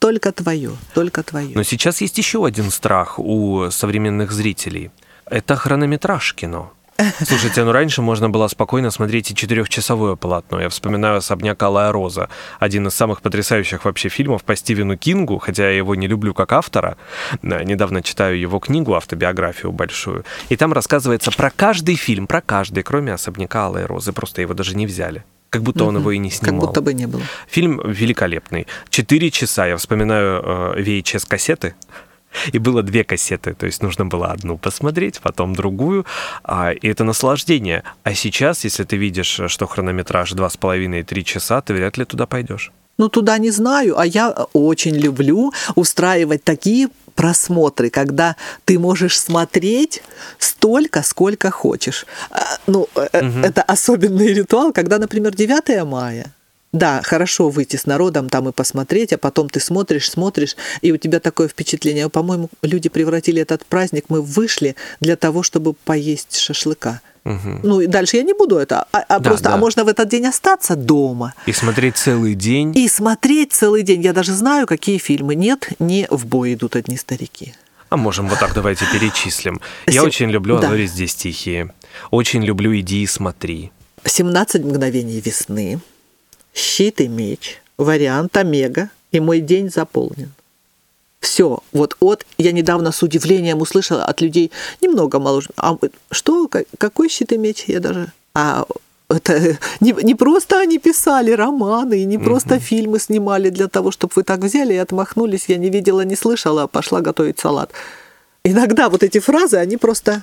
только 0.05 0.31
твое, 0.31 0.69
только 0.93 1.23
твое. 1.23 1.55
Но 1.55 1.63
сейчас 1.63 1.99
есть 2.01 2.19
еще 2.19 2.45
один 2.45 2.69
страх 2.69 3.17
у 3.17 3.71
современных 3.71 4.31
зрителей. 4.31 4.91
Это 5.25 5.55
хронометраж 5.55 6.35
кино. 6.35 6.71
Слушайте, 7.23 7.63
ну 7.63 7.71
раньше 7.71 8.03
можно 8.03 8.29
было 8.29 8.47
спокойно 8.47 8.91
смотреть 8.91 9.31
и 9.31 9.35
четырехчасовое 9.35 10.15
полотно. 10.15 10.61
Я 10.61 10.69
вспоминаю 10.69 11.17
«Особняк 11.17 11.63
Алая 11.63 11.91
Роза», 11.91 12.29
один 12.59 12.85
из 12.85 12.93
самых 12.93 13.23
потрясающих 13.23 13.83
вообще 13.83 14.09
фильмов 14.09 14.43
по 14.43 14.55
Стивену 14.55 14.95
Кингу, 14.95 15.39
хотя 15.39 15.63
я 15.63 15.75
его 15.75 15.95
не 15.95 16.05
люблю 16.07 16.35
как 16.35 16.53
автора. 16.53 16.97
Недавно 17.41 18.03
читаю 18.03 18.39
его 18.39 18.59
книгу, 18.59 18.93
автобиографию 18.93 19.71
большую. 19.71 20.23
И 20.49 20.55
там 20.55 20.71
рассказывается 20.71 21.31
про 21.31 21.49
каждый 21.49 21.95
фильм, 21.95 22.27
про 22.27 22.41
каждый, 22.41 22.83
кроме 22.83 23.11
«Особняка 23.13 23.65
Алой 23.65 23.87
Розы». 23.87 24.13
Просто 24.13 24.41
его 24.41 24.53
даже 24.53 24.77
не 24.77 24.85
взяли. 24.85 25.23
Как 25.55 25.63
будто 25.63 25.85
он 25.85 25.97
его 25.97 26.11
и 26.11 26.17
не 26.17 26.31
снимал. 26.31 26.59
Как 26.59 26.69
будто 26.69 26.81
бы 26.81 26.93
не 26.93 27.07
было. 27.07 27.23
Фильм 27.47 27.81
великолепный. 27.85 28.67
Четыре 28.89 29.31
часа. 29.31 29.67
Я 29.67 29.77
вспоминаю 29.77 30.41
э, 30.43 30.81
VHS-кассеты. 30.81 31.75
И 32.51 32.59
было 32.59 32.83
две 32.83 33.05
кассеты, 33.05 33.53
то 33.53 33.65
есть 33.65 33.81
нужно 33.81 34.05
было 34.05 34.27
одну 34.27 34.57
посмотреть, 34.57 35.21
потом 35.21 35.55
другую, 35.55 36.05
а, 36.43 36.73
и 36.73 36.89
это 36.89 37.05
наслаждение. 37.05 37.83
А 38.03 38.13
сейчас, 38.13 38.65
если 38.65 38.83
ты 38.83 38.97
видишь, 38.97 39.39
что 39.47 39.67
хронометраж 39.67 40.33
2,5-3 40.33 41.23
часа, 41.23 41.61
ты 41.61 41.73
вряд 41.73 41.97
ли 41.97 42.03
туда 42.03 42.25
пойдешь. 42.25 42.73
Ну, 42.97 43.07
туда 43.07 43.37
не 43.37 43.51
знаю, 43.51 43.97
а 43.97 44.05
я 44.05 44.31
очень 44.51 44.95
люблю 44.95 45.53
устраивать 45.75 46.43
такие 46.43 46.89
просмотры, 47.15 47.89
когда 47.89 48.35
ты 48.65 48.77
можешь 48.77 49.19
смотреть 49.19 50.03
столько, 50.37 51.01
сколько 51.01 51.49
хочешь. 51.51 52.05
А, 52.29 52.57
ну, 52.67 52.81
угу. 52.81 53.39
это 53.43 53.61
особенный 53.61 54.33
ритуал, 54.33 54.73
когда, 54.73 54.99
например, 54.99 55.33
9 55.35 55.85
мая– 55.85 56.33
да, 56.75 57.01
хорошо 57.01 57.49
выйти 57.49 57.77
с 57.77 57.85
народом 57.85 58.29
там 58.29 58.49
и 58.49 58.51
посмотреть, 58.51 59.13
а 59.13 59.17
потом 59.17 59.47
ты 59.47 59.61
смотришь, 59.61 60.09
смотришь, 60.09 60.57
и 60.81 60.91
у 60.91 60.97
тебя 60.97 61.21
такое 61.21 61.47
впечатление. 61.47 62.09
По-моему, 62.09 62.49
люди 62.61 62.89
превратили 62.89 63.41
этот 63.41 63.65
праздник, 63.65 64.05
мы 64.09 64.21
вышли 64.21 64.75
для 64.99 65.15
того, 65.15 65.41
чтобы 65.41 65.71
поесть 65.71 66.35
шашлыка. 66.35 66.99
Угу. 67.25 67.59
Ну 67.63 67.81
и 67.81 67.87
дальше 67.87 68.17
я 68.17 68.23
не 68.23 68.33
буду 68.33 68.57
это, 68.57 68.85
а, 68.91 68.99
а 68.99 69.19
да, 69.19 69.29
просто, 69.29 69.49
а 69.49 69.51
да. 69.51 69.55
а 69.55 69.57
можно 69.57 69.83
в 69.83 69.87
этот 69.87 70.07
день 70.09 70.27
остаться 70.27 70.75
дома. 70.75 71.33
И 71.47 71.51
смотреть 71.51 71.97
целый 71.97 72.35
день. 72.35 72.71
И 72.75 72.87
смотреть 72.87 73.51
целый 73.51 73.81
день. 73.81 74.01
Я 74.01 74.13
даже 74.13 74.33
знаю, 74.33 74.67
какие 74.67 74.99
фильмы. 74.99 75.35
Нет, 75.35 75.69
не 75.79 76.07
в 76.09 76.25
бой 76.25 76.53
идут 76.53 76.75
одни 76.75 76.97
старики. 76.97 77.53
А 77.89 77.97
можем 77.97 78.29
вот 78.29 78.39
так 78.39 78.53
давайте 78.53 78.85
перечислим. 78.91 79.59
Я 79.87 80.03
очень 80.03 80.29
люблю 80.29 80.59
да. 80.59 80.67
«Алоре 80.67 80.87
здесь 80.87 81.15
тихие». 81.15 81.71
Очень 82.11 82.43
люблю 82.43 82.77
«Иди 82.77 83.03
и 83.03 83.07
смотри». 83.07 83.71
«17 84.03 84.65
мгновений 84.65 85.19
весны» 85.19 85.79
щит 86.55 87.01
и 87.01 87.07
меч, 87.07 87.61
вариант 87.77 88.35
омега, 88.37 88.89
и 89.11 89.19
мой 89.19 89.41
день 89.41 89.69
заполнен. 89.69 90.31
Все, 91.25 91.59
вот 91.73 91.95
от, 91.99 92.23
я 92.37 92.51
недавно 92.51 92.91
с 92.91 93.01
удивлением 93.01 93.61
услышала 93.61 94.05
от 94.05 94.21
людей, 94.21 94.51
немного 94.79 95.17
моложе, 95.17 95.49
а 95.57 95.75
что, 96.11 96.47
какой 96.77 97.09
щит 97.09 97.31
и 97.31 97.37
меч, 97.37 97.63
я 97.67 97.79
даже, 97.79 98.11
а 98.35 98.65
это 99.09 99.57
не, 99.79 99.95
не 100.03 100.13
просто 100.13 100.59
они 100.59 100.77
писали 100.77 101.31
романы, 101.31 102.05
не 102.05 102.19
просто 102.19 102.59
фильмы 102.59 102.99
снимали 102.99 103.49
для 103.49 103.67
того, 103.67 103.89
чтобы 103.89 104.13
вы 104.15 104.23
так 104.23 104.41
взяли 104.41 104.75
и 104.75 104.77
отмахнулись, 104.77 105.45
я 105.47 105.57
не 105.57 105.71
видела, 105.71 106.05
не 106.05 106.15
слышала, 106.15 106.63
а 106.63 106.67
пошла 106.67 107.01
готовить 107.01 107.39
салат. 107.39 107.71
Иногда 108.43 108.89
вот 108.89 109.01
эти 109.01 109.19
фразы, 109.19 109.57
они 109.57 109.77
просто 109.77 110.21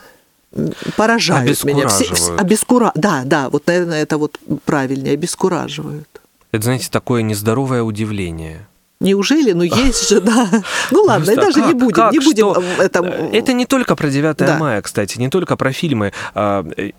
поражают 0.97 1.65
меня. 1.65 1.89
Все, 1.89 2.37
обескура... 2.39 2.93
Да, 2.95 3.23
да, 3.25 3.49
вот, 3.49 3.67
наверное, 3.67 4.03
это 4.03 4.19
вот 4.19 4.39
правильнее, 4.65 5.15
обескураживают. 5.15 6.09
Это, 6.53 6.63
знаете, 6.63 6.89
такое 6.93 7.23
нездоровое 7.23 7.83
удивление. 7.83 8.69
Неужели? 9.03 9.53
Ну, 9.53 9.63
есть 9.63 10.09
же, 10.09 10.21
да. 10.21 10.49
Ну, 10.91 11.03
ладно, 11.03 11.33
Просто 11.35 11.53
даже 11.53 11.67
не 11.67 11.75
будем. 11.75 12.11
Не 12.11 12.19
будем 12.19 12.55
что... 12.55 12.63
это... 12.79 13.01
это 13.33 13.53
не 13.53 13.67
только 13.67 13.97
про 13.97 14.09
9 14.09 14.37
да. 14.37 14.59
мая, 14.59 14.83
кстати, 14.83 15.19
не 15.19 15.29
только 15.29 15.57
про 15.57 15.73
фильмы 15.73 16.13
а, 16.35 16.67
э, 16.77 16.91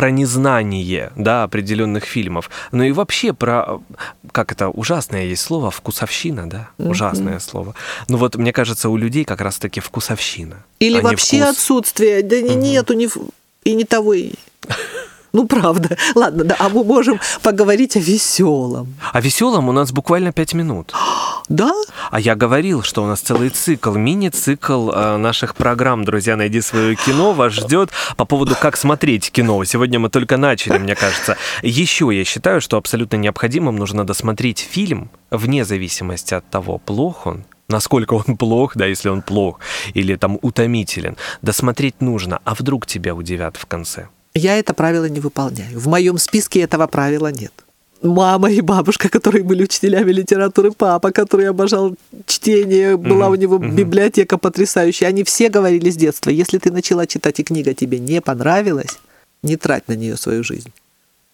про 0.00 0.10
незнание 0.10 1.12
да, 1.16 1.42
определенных 1.42 2.04
фильмов, 2.04 2.50
но 2.72 2.84
и 2.84 2.92
вообще 2.92 3.32
про, 3.32 3.80
как 4.32 4.52
это, 4.52 4.68
ужасное 4.68 5.24
есть 5.24 5.42
слово, 5.42 5.70
вкусовщина, 5.70 6.48
да, 6.48 6.70
ужасное 6.78 7.36
mm-hmm. 7.36 7.50
слово. 7.50 7.74
Ну 8.08 8.16
вот, 8.16 8.36
мне 8.36 8.52
кажется, 8.52 8.88
у 8.88 8.96
людей 8.96 9.24
как 9.24 9.40
раз-таки 9.40 9.80
вкусовщина. 9.80 10.56
Или 10.78 10.98
а 10.98 11.02
вообще 11.02 11.42
вкус... 11.42 11.50
отсутствие, 11.50 12.22
да 12.22 12.36
mm-hmm. 12.36 12.54
нету 12.54 12.94
ни, 12.94 13.08
и 13.64 13.74
не 13.74 13.84
того, 13.84 14.14
и... 14.14 14.32
Ну, 15.32 15.46
правда. 15.46 15.96
Ладно, 16.16 16.42
да, 16.42 16.56
а 16.58 16.68
мы 16.68 16.82
можем 16.82 17.20
поговорить 17.42 17.96
о 17.96 18.00
веселом. 18.00 18.96
О 19.12 19.20
веселом 19.20 19.68
у 19.68 19.72
нас 19.72 19.92
буквально 19.92 20.32
пять 20.32 20.54
минут. 20.54 20.92
Да? 21.50 21.72
А 22.12 22.20
я 22.20 22.36
говорил, 22.36 22.84
что 22.84 23.02
у 23.02 23.06
нас 23.06 23.20
целый 23.20 23.50
цикл, 23.50 23.92
мини-цикл 23.94 24.90
э, 24.90 25.16
наших 25.16 25.56
программ. 25.56 26.04
Друзья, 26.04 26.36
найди 26.36 26.60
свое 26.60 26.94
кино, 26.94 27.32
вас 27.32 27.52
ждет 27.52 27.90
по 28.16 28.24
поводу, 28.24 28.54
как 28.54 28.76
смотреть 28.76 29.32
кино. 29.32 29.64
Сегодня 29.64 29.98
мы 29.98 30.10
только 30.10 30.36
начали, 30.36 30.78
мне 30.78 30.94
кажется. 30.94 31.36
Еще 31.62 32.08
я 32.12 32.24
считаю, 32.24 32.60
что 32.60 32.76
абсолютно 32.76 33.16
необходимым 33.16 33.74
нужно 33.74 34.06
досмотреть 34.06 34.60
фильм, 34.60 35.10
вне 35.32 35.64
зависимости 35.64 36.34
от 36.34 36.48
того, 36.48 36.78
плох 36.78 37.26
он 37.26 37.44
насколько 37.68 38.14
он 38.14 38.36
плох, 38.36 38.76
да, 38.76 38.86
если 38.86 39.10
он 39.10 39.22
плох, 39.22 39.60
или 39.94 40.16
там 40.16 40.40
утомителен. 40.42 41.16
Досмотреть 41.40 42.00
нужно, 42.00 42.40
а 42.44 42.54
вдруг 42.54 42.84
тебя 42.84 43.14
удивят 43.14 43.56
в 43.56 43.66
конце. 43.66 44.08
Я 44.34 44.58
это 44.58 44.74
правило 44.74 45.08
не 45.08 45.20
выполняю. 45.20 45.78
В 45.78 45.86
моем 45.86 46.18
списке 46.18 46.60
этого 46.62 46.88
правила 46.88 47.30
нет. 47.30 47.52
Мама 48.02 48.50
и 48.50 48.62
бабушка, 48.62 49.08
которые 49.10 49.44
были 49.44 49.64
учителями 49.64 50.10
литературы, 50.12 50.70
папа, 50.72 51.12
который 51.12 51.48
обожал 51.48 51.94
чтение, 52.26 52.96
была 52.96 53.26
mm-hmm. 53.26 53.32
у 53.32 53.34
него 53.34 53.58
библиотека 53.58 54.38
потрясающая. 54.38 55.08
Они 55.08 55.22
все 55.22 55.50
говорили 55.50 55.90
с 55.90 55.96
детства, 55.96 56.30
если 56.30 56.58
ты 56.58 56.72
начала 56.72 57.06
читать 57.06 57.40
и 57.40 57.44
книга 57.44 57.74
тебе 57.74 57.98
не 57.98 58.22
понравилась, 58.22 58.98
не 59.42 59.56
трать 59.56 59.88
на 59.88 59.96
нее 59.96 60.16
свою 60.16 60.42
жизнь. 60.42 60.72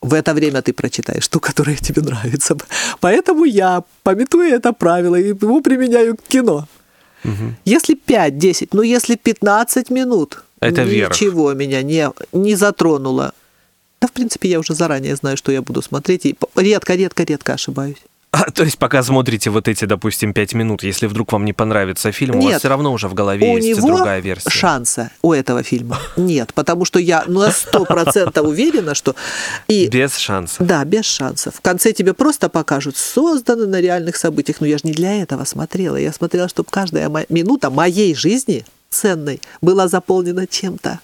В 0.03 0.13
это 0.15 0.35
время 0.35 0.61
ты 0.61 0.73
прочитаешь 0.73 1.29
ту, 1.29 1.41
которая 1.41 1.77
тебе 1.77 2.03
нравится. 2.03 2.57
Поэтому 3.01 3.45
я, 3.45 3.85
пометуя 4.03 4.57
это 4.57 4.73
правило, 4.73 5.17
его 5.17 5.61
применяю 5.61 6.17
к 6.17 6.23
кино. 6.23 6.67
Угу. 7.25 7.55
Если 7.65 7.97
5-10, 7.97 8.69
ну 8.73 8.83
если 8.83 9.17
15 9.17 9.91
минут, 9.91 10.43
это 10.61 10.85
ничего 10.85 11.51
верх. 11.51 11.59
меня 11.59 11.83
не, 11.83 12.11
не 12.33 12.55
затронуло. 12.55 13.33
В 14.07 14.13
принципе, 14.13 14.49
я 14.49 14.59
уже 14.59 14.75
заранее 14.75 15.17
знаю, 15.17 15.37
что 15.37 15.53
я 15.53 15.63
буду 15.63 15.83
смотреть, 15.83 16.27
и 16.27 16.37
редко-редко-редко 16.55 17.55
ошибаюсь. 17.55 17.99
А, 18.33 18.51
то 18.51 18.65
есть 18.65 18.77
пока 18.77 19.03
смотрите 19.03 19.49
вот 19.49 19.67
эти, 19.67 19.87
допустим, 19.87 20.35
пять 20.35 20.53
минут, 20.53 20.83
если 20.83 21.07
вдруг 21.07 21.33
вам 21.33 21.47
не 21.47 21.55
понравится 21.55 22.13
фильм, 22.13 22.39
нет, 22.39 22.43
у 22.43 22.49
вас 22.49 22.59
все 22.59 22.69
равно 22.69 22.93
уже 22.93 23.09
в 23.09 23.15
голове 23.15 23.51
у 23.51 23.57
есть 23.57 23.79
него 23.79 23.97
другая 23.97 24.21
версия. 24.21 24.51
шанса 24.51 25.11
у 25.23 25.33
этого 25.33 25.63
фильма 25.63 25.99
нет, 26.19 26.53
потому 26.53 26.85
что 26.85 26.99
я 26.99 27.25
на 27.27 27.51
сто 27.51 27.87
процентов 27.87 28.47
уверена, 28.47 28.95
что... 28.95 29.15
И, 29.69 29.87
без 29.87 30.17
шансов. 30.19 30.67
Да, 30.67 30.85
без 30.85 31.07
шансов. 31.07 31.55
В 31.55 31.61
конце 31.63 31.93
тебе 31.93 32.13
просто 32.13 32.51
покажут, 32.51 32.99
созданы 32.99 33.67
на 33.67 33.81
реальных 33.81 34.17
событиях. 34.17 34.61
Но 34.61 34.67
я 34.67 34.77
же 34.77 34.83
не 34.85 34.93
для 34.93 35.23
этого 35.23 35.45
смотрела. 35.45 35.97
Я 35.97 36.13
смотрела, 36.13 36.49
чтобы 36.49 36.69
каждая 36.71 37.09
минута 37.31 37.71
моей 37.71 38.15
жизни 38.15 38.67
ценной 38.91 39.41
была 39.63 39.89
заполнена 39.89 40.47
чем-то 40.47 41.01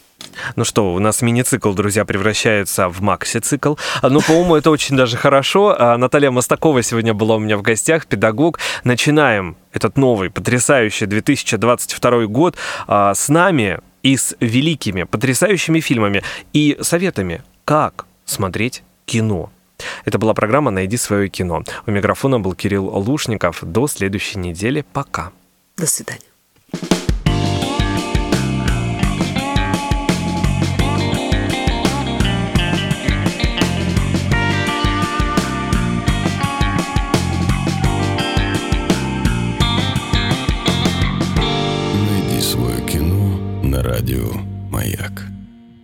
ну 0.57 0.65
что, 0.65 0.95
у 0.95 0.99
нас 0.99 1.23
мини-цикл, 1.23 1.73
друзья, 1.73 2.05
превращается 2.05 2.89
в 2.89 3.01
макси-цикл. 3.01 3.75
А, 4.01 4.09
ну, 4.09 4.21
по-моему, 4.21 4.57
это 4.57 4.71
очень 4.71 4.97
даже 4.97 5.17
хорошо. 5.17 5.75
А, 5.79 5.97
Наталья 5.97 6.31
Мостакова 6.31 6.83
сегодня 6.83 7.15
была 7.15 7.37
у 7.37 7.39
меня 7.39 7.57
в 7.57 7.63
гостях, 7.63 8.07
педагог. 8.07 8.59
Начинаем 8.85 9.57
этот 9.73 9.97
новый, 9.97 10.31
потрясающий 10.31 11.07
2022 11.07 12.27
год 12.27 12.57
а, 12.87 13.15
с 13.15 13.29
нами 13.29 13.81
и 14.03 14.17
с 14.17 14.35
великими, 14.41 15.05
потрясающими 15.05 15.81
фильмами 15.81 16.23
и 16.53 16.77
советами, 16.81 17.43
как 17.65 18.07
смотреть 18.25 18.83
кино. 19.07 19.51
Это 20.05 20.19
была 20.19 20.35
программа 20.35 20.71
«Найди 20.71 20.97
свое 20.97 21.29
кино». 21.29 21.65
У 21.87 21.91
микрофона 21.91 22.39
был 22.39 22.55
Кирилл 22.55 22.87
Лушников. 22.87 23.59
До 23.63 23.89
следующей 23.89 24.39
недели. 24.39 24.85
Пока. 24.93 25.33
До 25.77 25.87
свидания. 25.87 26.21
радио 44.13 44.31
«Маяк». 44.71 45.12